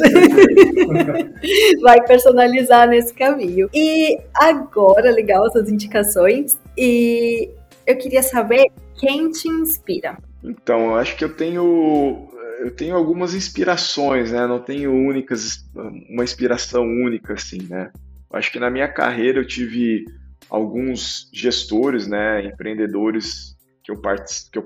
vai 1.80 2.04
personalizar 2.04 2.88
nesse 2.88 3.14
caminho. 3.14 3.70
E 3.72 4.18
agora, 4.34 5.12
legal 5.12 5.46
essas 5.46 5.70
indicações. 5.70 6.58
E 6.76 7.50
eu 7.88 7.96
queria 7.96 8.22
saber 8.22 8.70
quem 8.94 9.30
te 9.30 9.48
inspira? 9.48 10.18
Então, 10.44 10.90
eu 10.90 10.96
acho 10.96 11.16
que 11.16 11.24
eu 11.24 11.34
tenho 11.34 12.28
eu 12.60 12.72
tenho 12.72 12.96
algumas 12.96 13.34
inspirações, 13.34 14.32
né? 14.32 14.46
Não 14.46 14.58
tenho 14.58 14.92
únicas 14.92 15.64
uma 15.74 16.22
inspiração 16.22 16.82
única 16.82 17.32
assim, 17.32 17.62
né? 17.62 17.90
Eu 18.30 18.38
acho 18.38 18.52
que 18.52 18.60
na 18.60 18.70
minha 18.70 18.88
carreira 18.88 19.40
eu 19.40 19.46
tive 19.46 20.04
alguns 20.50 21.30
gestores, 21.32 22.06
né, 22.06 22.44
empreendedores 22.44 23.56
que 23.82 23.90
eu 23.90 23.96
que 23.96 24.58
eu 24.58 24.62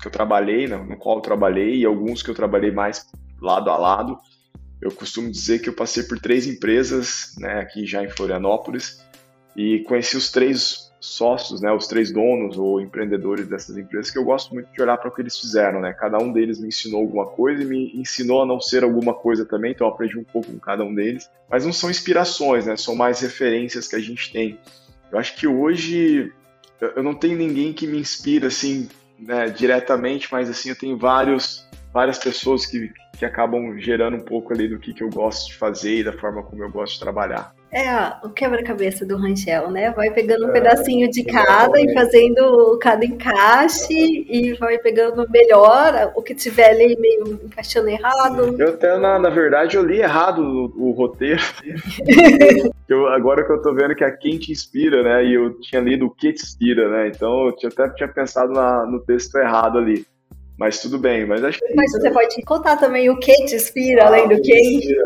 que 0.00 0.06
eu 0.06 0.12
trabalhei, 0.12 0.68
no 0.68 0.96
qual 0.96 1.16
eu 1.16 1.22
trabalhei 1.22 1.78
e 1.78 1.84
alguns 1.84 2.22
que 2.22 2.30
eu 2.30 2.34
trabalhei 2.34 2.70
mais 2.70 3.04
lado 3.42 3.68
a 3.68 3.76
lado. 3.76 4.16
Eu 4.80 4.92
costumo 4.92 5.30
dizer 5.30 5.58
que 5.58 5.68
eu 5.68 5.74
passei 5.74 6.04
por 6.04 6.20
três 6.20 6.46
empresas, 6.46 7.34
né, 7.38 7.60
aqui 7.60 7.84
já 7.84 8.02
em 8.02 8.08
Florianópolis 8.08 9.04
e 9.56 9.80
conheci 9.80 10.16
os 10.16 10.30
três 10.30 10.87
sócios, 11.00 11.60
né, 11.60 11.72
os 11.72 11.86
três 11.86 12.12
donos 12.12 12.58
ou 12.58 12.80
empreendedores 12.80 13.46
dessas 13.46 13.76
empresas, 13.76 14.10
que 14.10 14.18
eu 14.18 14.24
gosto 14.24 14.52
muito 14.52 14.72
de 14.72 14.82
olhar 14.82 14.96
para 14.96 15.08
o 15.08 15.14
que 15.14 15.22
eles 15.22 15.38
fizeram, 15.38 15.80
né? 15.80 15.92
Cada 15.92 16.18
um 16.18 16.32
deles 16.32 16.60
me 16.60 16.68
ensinou 16.68 17.00
alguma 17.00 17.26
coisa 17.26 17.62
e 17.62 17.66
me 17.66 17.92
ensinou 17.94 18.42
a 18.42 18.46
não 18.46 18.60
ser 18.60 18.82
alguma 18.82 19.14
coisa 19.14 19.44
também, 19.44 19.72
então 19.72 19.86
eu 19.86 19.92
aprendi 19.92 20.18
um 20.18 20.24
pouco 20.24 20.50
com 20.50 20.58
cada 20.58 20.84
um 20.84 20.94
deles. 20.94 21.30
Mas 21.48 21.64
não 21.64 21.72
são 21.72 21.90
inspirações, 21.90 22.66
né? 22.66 22.76
São 22.76 22.94
mais 22.94 23.20
referências 23.20 23.86
que 23.86 23.96
a 23.96 24.00
gente 24.00 24.32
tem. 24.32 24.58
Eu 25.10 25.18
acho 25.18 25.36
que 25.36 25.46
hoje 25.46 26.32
eu 26.80 27.02
não 27.02 27.14
tenho 27.14 27.36
ninguém 27.36 27.72
que 27.72 27.86
me 27.86 27.98
inspira 27.98 28.48
assim, 28.48 28.88
né, 29.18 29.46
diretamente, 29.48 30.28
mas 30.30 30.48
assim 30.48 30.70
eu 30.70 30.76
tenho 30.76 30.96
vários 30.96 31.66
várias 31.92 32.18
pessoas 32.18 32.66
que, 32.66 32.92
que 33.18 33.24
acabam 33.24 33.78
gerando 33.78 34.16
um 34.16 34.20
pouco 34.20 34.52
ali 34.52 34.68
do 34.68 34.78
que, 34.78 34.92
que 34.92 35.02
eu 35.02 35.08
gosto 35.08 35.48
de 35.48 35.54
fazer 35.54 35.98
e 35.98 36.04
da 36.04 36.12
forma 36.12 36.42
como 36.42 36.62
eu 36.62 36.70
gosto 36.70 36.94
de 36.94 37.00
trabalhar. 37.00 37.54
É 37.70 38.26
o 38.26 38.30
quebra-cabeça 38.30 39.04
do 39.04 39.16
Rangel, 39.16 39.70
né? 39.70 39.90
Vai 39.90 40.10
pegando 40.10 40.46
um 40.46 40.50
é, 40.50 40.52
pedacinho 40.52 41.10
de 41.10 41.22
cada 41.22 41.78
e 41.78 41.92
fazendo 41.92 42.78
cada 42.80 43.04
encaixe 43.04 44.26
e 44.28 44.54
vai 44.54 44.78
pegando 44.78 45.28
melhor 45.28 46.12
o 46.16 46.22
que 46.22 46.34
tiver 46.34 46.70
ali 46.70 46.96
meio 46.98 47.40
encaixando 47.44 47.90
errado. 47.90 48.56
Eu 48.58 48.70
até, 48.70 48.96
na, 48.96 49.18
na 49.18 49.28
verdade, 49.28 49.76
eu 49.76 49.84
li 49.84 50.00
errado 50.00 50.40
o, 50.40 50.88
o 50.88 50.90
roteiro. 50.92 51.42
eu, 52.88 53.06
agora 53.08 53.44
que 53.44 53.52
eu 53.52 53.60
tô 53.60 53.74
vendo 53.74 53.94
que 53.94 54.04
é 54.04 54.10
quem 54.12 54.38
te 54.38 54.50
inspira, 54.50 55.02
né? 55.02 55.26
E 55.26 55.34
eu 55.34 55.60
tinha 55.60 55.82
lido 55.82 56.06
o 56.06 56.10
que 56.10 56.32
te 56.32 56.42
inspira, 56.42 56.88
né? 56.88 57.08
Então 57.08 57.48
eu 57.48 57.68
até 57.68 57.90
tinha 57.90 58.08
pensado 58.08 58.50
na, 58.50 58.86
no 58.86 59.00
texto 59.00 59.36
errado 59.36 59.76
ali. 59.76 60.06
Mas 60.58 60.82
tudo 60.82 60.98
bem, 60.98 61.24
mas 61.24 61.44
acho 61.44 61.60
que. 61.60 61.74
Mas 61.76 61.92
você 61.92 62.10
pode 62.10 62.42
contar 62.42 62.76
também 62.76 63.08
o 63.08 63.16
que 63.16 63.32
te 63.46 63.54
inspira, 63.54 64.02
ah, 64.02 64.06
além 64.08 64.28
do 64.28 64.42
que. 64.42 64.98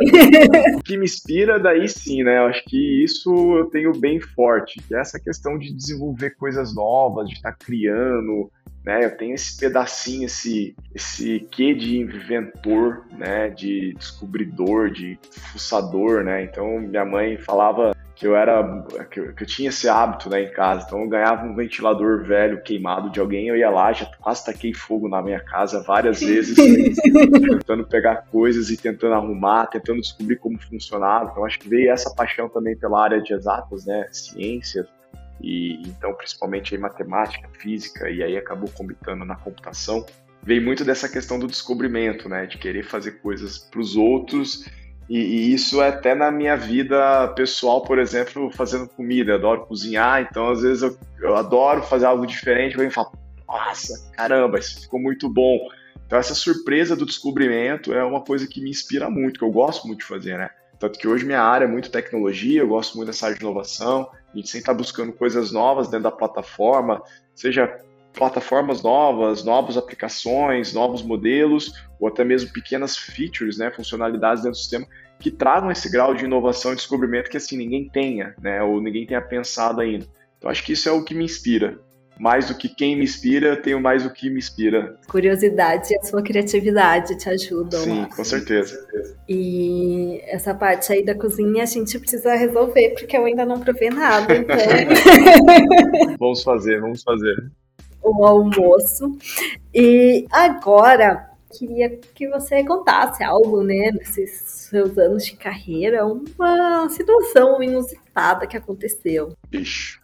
o 0.78 0.82
que 0.82 0.96
me 0.96 1.04
inspira, 1.04 1.60
daí 1.60 1.86
sim, 1.86 2.22
né? 2.22 2.38
Eu 2.38 2.46
acho 2.46 2.64
que 2.64 3.04
isso 3.04 3.30
eu 3.58 3.66
tenho 3.66 3.92
bem 3.92 4.18
forte, 4.18 4.80
que 4.80 4.94
é 4.94 5.00
essa 5.00 5.20
questão 5.20 5.58
de 5.58 5.70
desenvolver 5.70 6.30
coisas 6.36 6.74
novas, 6.74 7.28
de 7.28 7.34
estar 7.34 7.52
tá 7.52 7.58
criando, 7.66 8.50
né? 8.82 9.04
Eu 9.04 9.14
tenho 9.14 9.34
esse 9.34 9.58
pedacinho, 9.58 10.24
esse, 10.24 10.74
esse 10.94 11.40
quê 11.50 11.74
de 11.74 11.98
inventor, 11.98 13.04
né? 13.18 13.50
De 13.50 13.92
descobridor, 13.92 14.90
de 14.90 15.18
fuçador, 15.52 16.24
né? 16.24 16.44
Então 16.44 16.80
minha 16.80 17.04
mãe 17.04 17.36
falava 17.36 17.92
que 18.22 18.26
eu 18.28 18.36
era 18.36 18.62
que 19.10 19.18
eu, 19.18 19.34
que 19.34 19.42
eu, 19.42 19.46
tinha 19.48 19.68
esse 19.68 19.88
hábito 19.88 20.30
né, 20.30 20.42
em 20.42 20.52
casa. 20.52 20.84
Então 20.86 21.00
eu 21.00 21.08
ganhava 21.08 21.44
um 21.44 21.56
ventilador 21.56 22.22
velho 22.22 22.62
queimado 22.62 23.10
de 23.10 23.18
alguém, 23.18 23.48
eu 23.48 23.56
ia 23.56 23.68
lá, 23.68 23.92
já 23.92 24.06
quase 24.20 24.44
taquei 24.44 24.72
fogo 24.72 25.08
na 25.08 25.20
minha 25.20 25.40
casa 25.40 25.82
várias 25.82 26.20
vezes, 26.22 26.54
tentando 26.54 27.84
pegar 27.84 28.28
coisas 28.30 28.70
e 28.70 28.76
tentando 28.76 29.14
arrumar, 29.14 29.66
tentando 29.66 30.00
descobrir 30.00 30.36
como 30.36 30.56
funcionava. 30.56 31.30
Então 31.32 31.44
acho 31.44 31.58
que 31.58 31.68
veio 31.68 31.90
essa 31.90 32.14
paixão 32.14 32.48
também 32.48 32.76
pela 32.76 33.02
área 33.02 33.20
de 33.20 33.34
exatas, 33.34 33.84
né, 33.86 34.06
ciências 34.12 34.86
e 35.40 35.82
então 35.88 36.14
principalmente 36.14 36.76
aí 36.76 36.80
matemática, 36.80 37.48
física 37.58 38.08
e 38.08 38.22
aí 38.22 38.36
acabou 38.36 38.70
combinando 38.70 39.24
na 39.24 39.34
computação. 39.34 40.06
Veio 40.44 40.62
muito 40.62 40.84
dessa 40.84 41.08
questão 41.08 41.40
do 41.40 41.48
descobrimento, 41.48 42.28
né, 42.28 42.46
de 42.46 42.56
querer 42.56 42.84
fazer 42.84 43.20
coisas 43.20 43.58
para 43.58 43.80
os 43.80 43.96
outros 43.96 44.64
e, 45.08 45.18
e, 45.18 45.54
isso 45.54 45.82
é 45.82 45.88
até 45.88 46.14
na 46.14 46.30
minha 46.30 46.56
vida 46.56 47.28
pessoal, 47.28 47.82
por 47.82 47.98
exemplo, 47.98 48.50
fazendo 48.50 48.88
comida. 48.88 49.32
Eu 49.32 49.36
adoro 49.36 49.66
cozinhar, 49.66 50.22
então 50.22 50.50
às 50.50 50.62
vezes 50.62 50.82
eu, 50.82 50.96
eu 51.20 51.36
adoro 51.36 51.82
fazer 51.82 52.06
algo 52.06 52.26
diferente. 52.26 52.78
Eu 52.78 52.90
falo, 52.90 53.12
nossa, 53.46 54.10
caramba, 54.12 54.58
isso 54.58 54.80
ficou 54.80 55.00
muito 55.00 55.28
bom. 55.28 55.58
Então 56.06 56.18
essa 56.18 56.34
surpresa 56.34 56.94
do 56.94 57.06
descobrimento 57.06 57.92
é 57.92 58.04
uma 58.04 58.22
coisa 58.22 58.46
que 58.46 58.60
me 58.60 58.70
inspira 58.70 59.10
muito, 59.10 59.38
que 59.38 59.44
eu 59.44 59.50
gosto 59.50 59.86
muito 59.86 60.00
de 60.00 60.06
fazer, 60.06 60.38
né? 60.38 60.50
Tanto 60.78 60.98
que 60.98 61.06
hoje 61.06 61.24
minha 61.24 61.40
área 61.40 61.64
é 61.64 61.68
muito 61.68 61.90
tecnologia, 61.90 62.60
eu 62.60 62.68
gosto 62.68 62.96
muito 62.96 63.06
dessa 63.06 63.26
área 63.26 63.38
de 63.38 63.44
inovação. 63.44 64.10
A 64.32 64.36
gente 64.36 64.48
sempre 64.48 64.62
está 64.62 64.74
buscando 64.74 65.12
coisas 65.12 65.52
novas 65.52 65.88
dentro 65.88 66.04
da 66.04 66.10
plataforma, 66.10 67.00
seja 67.34 67.78
plataformas 68.12 68.82
novas, 68.82 69.44
novas 69.44 69.76
aplicações, 69.76 70.72
novos 70.72 71.02
modelos, 71.02 71.72
ou 71.98 72.08
até 72.08 72.24
mesmo 72.24 72.52
pequenas 72.52 72.96
features, 72.96 73.58
né, 73.58 73.70
funcionalidades 73.70 74.42
dentro 74.42 74.58
do 74.58 74.60
sistema 74.60 74.86
que 75.18 75.30
tragam 75.30 75.70
esse 75.70 75.90
grau 75.90 76.14
de 76.14 76.24
inovação 76.24 76.72
e 76.72 76.76
descobrimento 76.76 77.30
que 77.30 77.36
assim 77.36 77.56
ninguém 77.56 77.88
tenha, 77.88 78.34
né, 78.42 78.62
ou 78.62 78.80
ninguém 78.80 79.06
tenha 79.06 79.22
pensado 79.22 79.80
ainda. 79.80 80.06
Então 80.36 80.50
acho 80.50 80.64
que 80.64 80.72
isso 80.72 80.88
é 80.88 80.92
o 80.92 81.04
que 81.04 81.14
me 81.14 81.24
inspira. 81.24 81.78
Mais 82.18 82.46
do 82.46 82.54
que 82.54 82.68
quem 82.68 82.94
me 82.94 83.04
inspira, 83.04 83.48
eu 83.48 83.62
tenho 83.62 83.80
mais 83.80 84.04
o 84.04 84.12
que 84.12 84.28
me 84.28 84.38
inspira. 84.38 84.96
Curiosidade 85.08 85.92
e 85.92 85.96
a 85.96 86.02
sua 86.02 86.22
criatividade 86.22 87.16
te 87.16 87.28
ajudam. 87.28 87.80
Sim, 87.80 88.04
com 88.04 88.22
certeza. 88.22 88.78
E 89.28 90.20
essa 90.26 90.54
parte 90.54 90.92
aí 90.92 91.04
da 91.04 91.14
cozinha 91.14 91.62
a 91.62 91.66
gente 91.66 91.98
precisa 91.98 92.34
resolver, 92.34 92.90
porque 92.90 93.16
eu 93.16 93.24
ainda 93.24 93.46
não 93.46 93.60
provei 93.60 93.88
nada. 93.90 94.36
Então... 94.36 94.56
vamos 96.18 96.42
fazer, 96.42 96.80
vamos 96.80 97.02
fazer. 97.02 97.34
O 98.02 98.24
almoço. 98.24 99.16
E 99.74 100.26
agora, 100.30 101.30
queria 101.58 101.90
que 102.14 102.28
você 102.28 102.64
contasse 102.64 103.22
algo, 103.22 103.62
né, 103.62 103.90
nesses 103.92 104.30
seus 104.70 104.96
anos 104.98 105.24
de 105.24 105.36
carreira, 105.36 106.06
uma 106.06 106.88
situação 106.88 107.62
inusitada 107.62 108.46
que 108.46 108.56
aconteceu. 108.56 109.36
Ixi. 109.52 110.00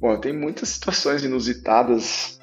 Bom, 0.00 0.16
tem 0.18 0.32
muitas 0.32 0.70
situações 0.70 1.22
inusitadas, 1.22 2.40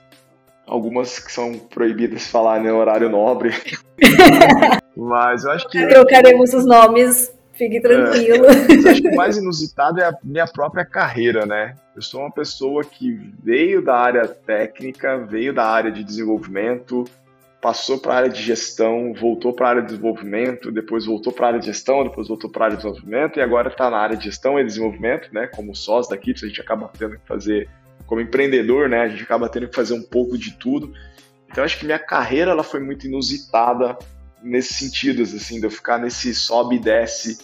algumas 0.66 1.20
que 1.20 1.32
são 1.32 1.54
proibidas 1.54 2.22
de 2.22 2.28
falar 2.28 2.62
no 2.62 2.74
horário 2.78 3.10
nobre. 3.10 3.52
Mas 4.96 5.44
eu 5.44 5.52
acho 5.52 5.68
que. 5.70 5.86
Trocaremos 5.88 6.54
os 6.54 6.66
nomes, 6.66 7.34
fique 7.54 7.82
tranquilo. 7.82 8.46
É, 8.46 8.90
acho 8.90 9.02
que 9.02 9.10
o 9.10 9.16
mais 9.16 9.38
inusitado 9.38 10.00
é 10.00 10.06
a 10.06 10.14
minha 10.24 10.48
própria 10.48 10.86
carreira, 10.86 11.46
né? 11.46 11.76
Eu 12.00 12.04
sou 12.04 12.22
uma 12.22 12.32
pessoa 12.32 12.82
que 12.82 13.12
veio 13.44 13.82
da 13.82 13.94
área 13.94 14.26
técnica, 14.26 15.18
veio 15.18 15.54
da 15.54 15.66
área 15.66 15.92
de 15.92 16.02
desenvolvimento, 16.02 17.04
passou 17.62 18.00
para 18.00 18.14
a 18.14 18.18
área 18.20 18.30
de 18.30 18.42
gestão, 18.42 19.14
voltou 19.14 19.52
para 19.52 19.66
a 19.66 19.70
área 19.72 19.82
de 19.82 19.90
desenvolvimento, 19.90 20.72
depois 20.72 21.06
voltou 21.06 21.34
para 21.34 21.48
a 21.48 21.50
área 21.50 21.60
de 21.60 21.66
gestão, 21.66 22.06
depois 22.06 22.30
voltou 22.30 22.50
para 22.50 22.64
a 22.64 22.66
área 22.68 22.78
de 22.78 22.84
desenvolvimento 22.84 23.38
e 23.38 23.42
agora 23.42 23.68
está 23.68 23.90
na 23.90 23.98
área 23.98 24.16
de 24.16 24.24
gestão 24.24 24.58
e 24.58 24.64
desenvolvimento, 24.64 25.28
né? 25.34 25.48
Como 25.48 25.76
sócio 25.76 26.10
da 26.10 26.16
a 26.16 26.48
gente 26.48 26.62
acaba 26.62 26.90
tendo 26.98 27.18
que 27.20 27.28
fazer, 27.28 27.68
como 28.08 28.22
empreendedor, 28.22 28.88
né? 28.88 29.02
A 29.02 29.10
gente 29.10 29.24
acaba 29.24 29.50
tendo 29.50 29.68
que 29.68 29.76
fazer 29.76 29.94
um 29.94 30.02
pouco 30.02 30.38
de 30.38 30.54
tudo. 30.54 30.94
Então 31.52 31.66
acho 31.66 31.78
que 31.78 31.86
minha 31.86 32.00
carreira 32.00 32.52
ela 32.52 32.64
foi 32.64 32.80
muito 32.80 33.08
inusitada 33.08 33.98
nesses 34.42 34.78
sentidos, 34.78 35.36
assim, 35.36 35.60
de 35.60 35.66
eu 35.66 35.72
ficar 35.72 35.98
nesse 35.98 36.34
sobe 36.34 36.78
e 36.78 36.80
desce 36.80 37.40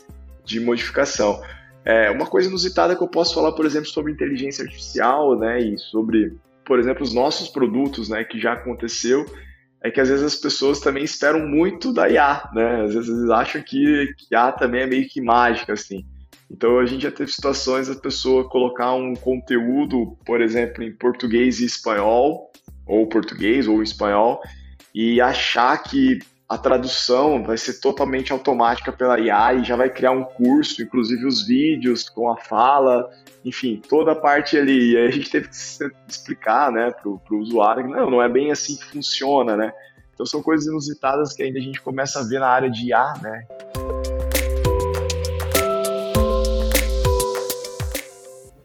de 0.45 0.61
modificação. 0.61 1.43
É, 1.85 2.09
uma 2.09 2.25
coisa 2.25 2.49
inusitada 2.49 2.95
que 2.95 3.03
eu 3.03 3.07
posso 3.07 3.35
falar, 3.35 3.51
por 3.51 3.65
exemplo, 3.65 3.87
sobre 3.87 4.11
inteligência 4.11 4.63
artificial, 4.63 5.37
né? 5.37 5.61
E 5.61 5.77
sobre, 5.77 6.35
por 6.65 6.79
exemplo, 6.79 7.03
os 7.03 7.13
nossos 7.13 7.47
produtos, 7.47 8.09
né? 8.09 8.23
Que 8.23 8.39
já 8.39 8.53
aconteceu 8.53 9.23
é 9.85 9.91
que 9.91 10.01
às 10.01 10.09
vezes 10.09 10.25
as 10.25 10.35
pessoas 10.35 10.79
também 10.79 11.03
esperam 11.03 11.47
muito 11.47 11.93
da 11.93 12.09
IA, 12.09 12.49
né? 12.55 12.81
Às 12.85 12.95
vezes 12.95 13.09
eles 13.09 13.29
acham 13.29 13.61
que, 13.61 14.15
que 14.17 14.33
IA 14.33 14.51
também 14.51 14.81
é 14.81 14.87
meio 14.87 15.07
que 15.07 15.21
mágica, 15.21 15.73
assim. 15.73 16.03
Então 16.49 16.79
a 16.79 16.85
gente 16.87 17.03
já 17.03 17.11
teve 17.11 17.31
situações 17.31 17.87
da 17.87 17.93
pessoa 17.93 18.49
colocar 18.49 18.95
um 18.95 19.13
conteúdo, 19.13 20.17
por 20.25 20.41
exemplo, 20.41 20.83
em 20.83 20.91
português 20.91 21.59
e 21.59 21.65
espanhol, 21.65 22.51
ou 22.87 23.07
português 23.07 23.67
ou 23.67 23.83
espanhol, 23.83 24.41
e 24.93 25.21
achar 25.21 25.77
que 25.83 26.17
a 26.47 26.57
tradução 26.57 27.43
vai 27.43 27.57
ser 27.57 27.79
totalmente 27.79 28.31
automática 28.31 28.91
pela 28.91 29.19
IA 29.19 29.55
e 29.55 29.63
já 29.63 29.75
vai 29.75 29.89
criar 29.89 30.11
um 30.11 30.23
curso, 30.23 30.81
inclusive 30.81 31.25
os 31.25 31.45
vídeos 31.45 32.07
com 32.07 32.31
a 32.31 32.37
fala, 32.37 33.09
enfim, 33.43 33.81
toda 33.89 34.11
a 34.11 34.15
parte 34.15 34.57
ali. 34.57 34.93
E 34.93 34.97
aí 34.97 35.07
a 35.07 35.11
gente 35.11 35.29
teve 35.29 35.47
que 35.47 35.55
explicar, 36.07 36.71
né, 36.71 36.91
pro, 36.91 37.19
usuário 37.31 37.83
que 37.83 37.89
não, 37.89 38.11
não 38.11 38.21
é 38.21 38.29
bem 38.29 38.51
assim 38.51 38.75
que 38.75 38.85
funciona, 38.85 39.57
né? 39.57 39.73
Então 40.13 40.25
são 40.25 40.41
coisas 40.41 40.67
inusitadas 40.67 41.33
que 41.33 41.43
ainda 41.43 41.59
a 41.59 41.61
gente 41.61 41.81
começa 41.81 42.19
a 42.19 42.23
ver 42.23 42.39
na 42.39 42.47
área 42.47 42.69
de 42.69 42.89
IA, 42.89 43.13
né? 43.21 43.47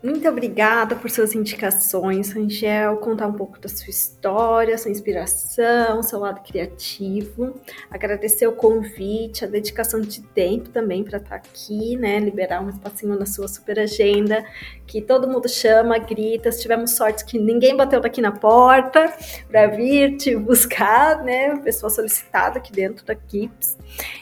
Muito 0.02 0.26
obrigada 0.26 0.96
por 0.96 1.10
suas 1.10 1.34
indicações, 1.34 2.32
Rangel, 2.32 2.96
contar 2.96 3.26
um 3.26 3.34
pouco 3.34 3.60
da 3.60 3.68
sua 3.68 3.90
história, 3.90 4.78
sua 4.78 4.90
inspiração, 4.90 6.02
seu 6.02 6.18
lado 6.20 6.40
criativo. 6.42 7.60
Agradecer 7.90 8.46
o 8.46 8.52
convite, 8.52 9.44
a 9.44 9.48
dedicação 9.48 10.00
de 10.00 10.22
tempo 10.22 10.70
também 10.70 11.04
para 11.04 11.18
estar 11.18 11.34
aqui, 11.34 11.98
né? 11.98 12.18
Liberar 12.18 12.64
um 12.64 12.70
espacinho 12.70 13.14
na 13.14 13.26
sua 13.26 13.46
super 13.46 13.78
agenda, 13.78 14.42
que 14.86 15.02
todo 15.02 15.28
mundo 15.28 15.46
chama, 15.50 15.98
grita. 15.98 16.48
Tivemos 16.48 16.92
sorte 16.92 17.22
que 17.26 17.38
ninguém 17.38 17.76
bateu 17.76 18.00
daqui 18.00 18.22
na 18.22 18.32
porta 18.32 19.12
para 19.48 19.66
vir 19.66 20.16
te 20.16 20.34
buscar, 20.34 21.22
né? 21.22 21.58
Pessoa 21.58 21.90
solicitada 21.90 22.58
aqui 22.58 22.72
dentro 22.72 23.04
da 23.04 23.14
KIPS. 23.14 23.76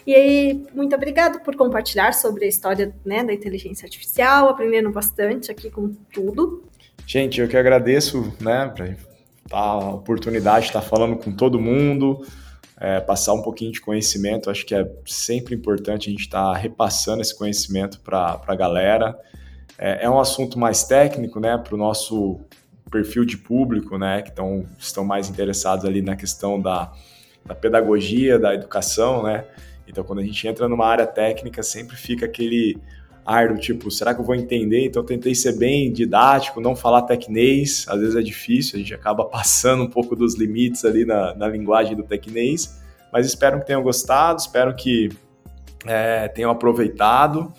E 0.05 0.15
aí, 0.15 0.67
muito 0.75 0.97
obrigada 0.97 1.39
por 1.39 1.55
compartilhar 1.55 2.13
sobre 2.13 2.47
a 2.47 2.49
história 2.49 2.95
né, 3.05 3.23
da 3.23 3.33
inteligência 3.33 3.87
artificial, 3.87 4.49
aprendendo 4.49 4.91
bastante 4.91 5.51
aqui 5.51 5.68
com 5.71 5.89
tudo. 6.13 6.65
Gente, 7.07 7.41
eu 7.41 7.49
que 7.49 7.57
agradeço, 7.57 8.33
né, 8.41 8.75
a 9.51 9.79
oportunidade 9.95 10.63
de 10.63 10.67
estar 10.69 10.83
falando 10.83 11.17
com 11.17 11.33
todo 11.33 11.59
mundo, 11.59 12.25
é, 12.79 13.01
passar 13.01 13.33
um 13.33 13.43
pouquinho 13.43 13.73
de 13.73 13.81
conhecimento. 13.81 14.51
Acho 14.51 14.65
que 14.67 14.75
é 14.75 14.89
sempre 15.07 15.55
importante 15.55 16.09
a 16.09 16.11
gente 16.11 16.21
estar 16.21 16.53
repassando 16.55 17.23
esse 17.23 17.37
conhecimento 17.37 18.01
para 18.01 18.41
a 18.47 18.55
galera. 18.55 19.19
É, 19.79 20.05
é, 20.05 20.11
um 20.11 20.21
assunto 20.21 20.59
mais 20.59 20.85
técnico, 20.85 21.41
né, 21.41 21.57
para 21.57 21.75
o 21.75 21.79
nosso 21.79 22.41
perfil 22.91 23.25
de 23.25 23.37
público, 23.37 23.99
né, 23.99 24.23
que 24.23 24.33
tão, 24.33 24.67
estão 24.79 25.05
mais 25.05 25.29
interessados 25.29 25.85
ali 25.85 26.03
na 26.03 26.17
questão 26.17 26.61
da, 26.61 26.93
da 27.45 27.55
pedagogia, 27.55 28.39
da 28.39 28.55
educação, 28.55 29.23
né. 29.23 29.45
Então, 29.87 30.05
quando 30.05 30.19
a 30.19 30.23
gente 30.23 30.47
entra 30.47 30.69
numa 30.69 30.87
área 30.87 31.07
técnica, 31.07 31.63
sempre 31.63 31.97
fica 31.97 32.27
aquele 32.27 32.79
tipo, 33.59 33.91
será 33.91 34.15
que 34.15 34.21
eu 34.21 34.25
vou 34.25 34.35
entender? 34.35 34.87
Então, 34.87 35.05
tentei 35.05 35.35
ser 35.35 35.59
bem 35.59 35.93
didático, 35.93 36.61
não 36.61 36.75
falar 36.75 37.03
tecnês, 37.03 37.85
às 37.89 38.01
vezes 38.01 38.17
é 38.17 38.23
difícil, 38.23 38.77
a 38.77 38.79
gente 38.79 38.95
acaba 38.95 39.25
passando 39.29 39.83
um 39.85 39.91
pouco 39.91 40.17
dos 40.17 40.35
limites 40.35 40.85
ali 40.85 41.05
na, 41.05 41.35
na 41.35 41.47
linguagem 41.47 41.95
do 41.95 42.03
tecnês, 42.03 42.81
mas 43.13 43.27
espero 43.27 43.61
que 43.61 43.67
tenham 43.67 43.83
gostado, 43.83 44.41
espero 44.41 44.75
que 44.75 45.11
é, 45.87 46.29
tenham 46.29 46.51
aproveitado, 46.51 47.53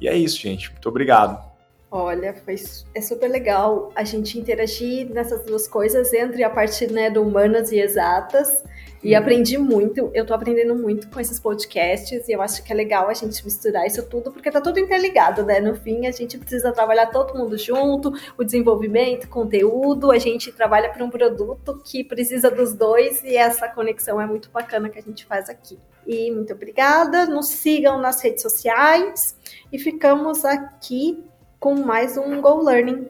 e 0.00 0.06
é 0.06 0.16
isso, 0.16 0.38
gente. 0.40 0.70
Muito 0.70 0.88
obrigado. 0.88 1.48
Olha, 1.90 2.34
foi, 2.44 2.56
é 2.94 3.00
super 3.00 3.28
legal 3.28 3.90
a 3.96 4.04
gente 4.04 4.38
interagir 4.38 5.08
nessas 5.10 5.44
duas 5.44 5.66
coisas 5.66 6.12
entre 6.12 6.44
a 6.44 6.50
parte 6.50 6.86
né, 6.86 7.10
do 7.10 7.22
humanas 7.22 7.72
e 7.72 7.80
exatas 7.80 8.62
E 9.02 9.14
aprendi 9.14 9.56
muito, 9.56 10.10
eu 10.12 10.26
tô 10.26 10.34
aprendendo 10.34 10.74
muito 10.74 11.08
com 11.08 11.20
esses 11.20 11.38
podcasts 11.38 12.28
e 12.28 12.32
eu 12.32 12.42
acho 12.42 12.64
que 12.64 12.72
é 12.72 12.74
legal 12.74 13.08
a 13.08 13.14
gente 13.14 13.44
misturar 13.44 13.86
isso 13.86 14.02
tudo, 14.08 14.32
porque 14.32 14.50
tá 14.50 14.60
tudo 14.60 14.80
interligado, 14.80 15.44
né? 15.44 15.60
No 15.60 15.76
fim, 15.76 16.06
a 16.06 16.10
gente 16.10 16.36
precisa 16.36 16.72
trabalhar 16.72 17.06
todo 17.06 17.38
mundo 17.38 17.56
junto, 17.56 18.12
o 18.36 18.42
desenvolvimento, 18.42 19.28
conteúdo, 19.28 20.10
a 20.10 20.18
gente 20.18 20.50
trabalha 20.50 20.90
para 20.90 21.04
um 21.04 21.10
produto 21.10 21.80
que 21.84 22.02
precisa 22.02 22.50
dos 22.50 22.74
dois 22.74 23.22
e 23.22 23.36
essa 23.36 23.68
conexão 23.68 24.20
é 24.20 24.26
muito 24.26 24.50
bacana 24.50 24.88
que 24.88 24.98
a 24.98 25.02
gente 25.02 25.24
faz 25.24 25.48
aqui. 25.48 25.78
E 26.04 26.30
muito 26.32 26.52
obrigada, 26.52 27.26
nos 27.26 27.48
sigam 27.48 28.00
nas 28.00 28.20
redes 28.20 28.42
sociais 28.42 29.36
e 29.72 29.78
ficamos 29.78 30.44
aqui 30.44 31.22
com 31.60 31.74
mais 31.74 32.16
um 32.16 32.40
Go 32.40 32.62
Learning. 32.62 33.08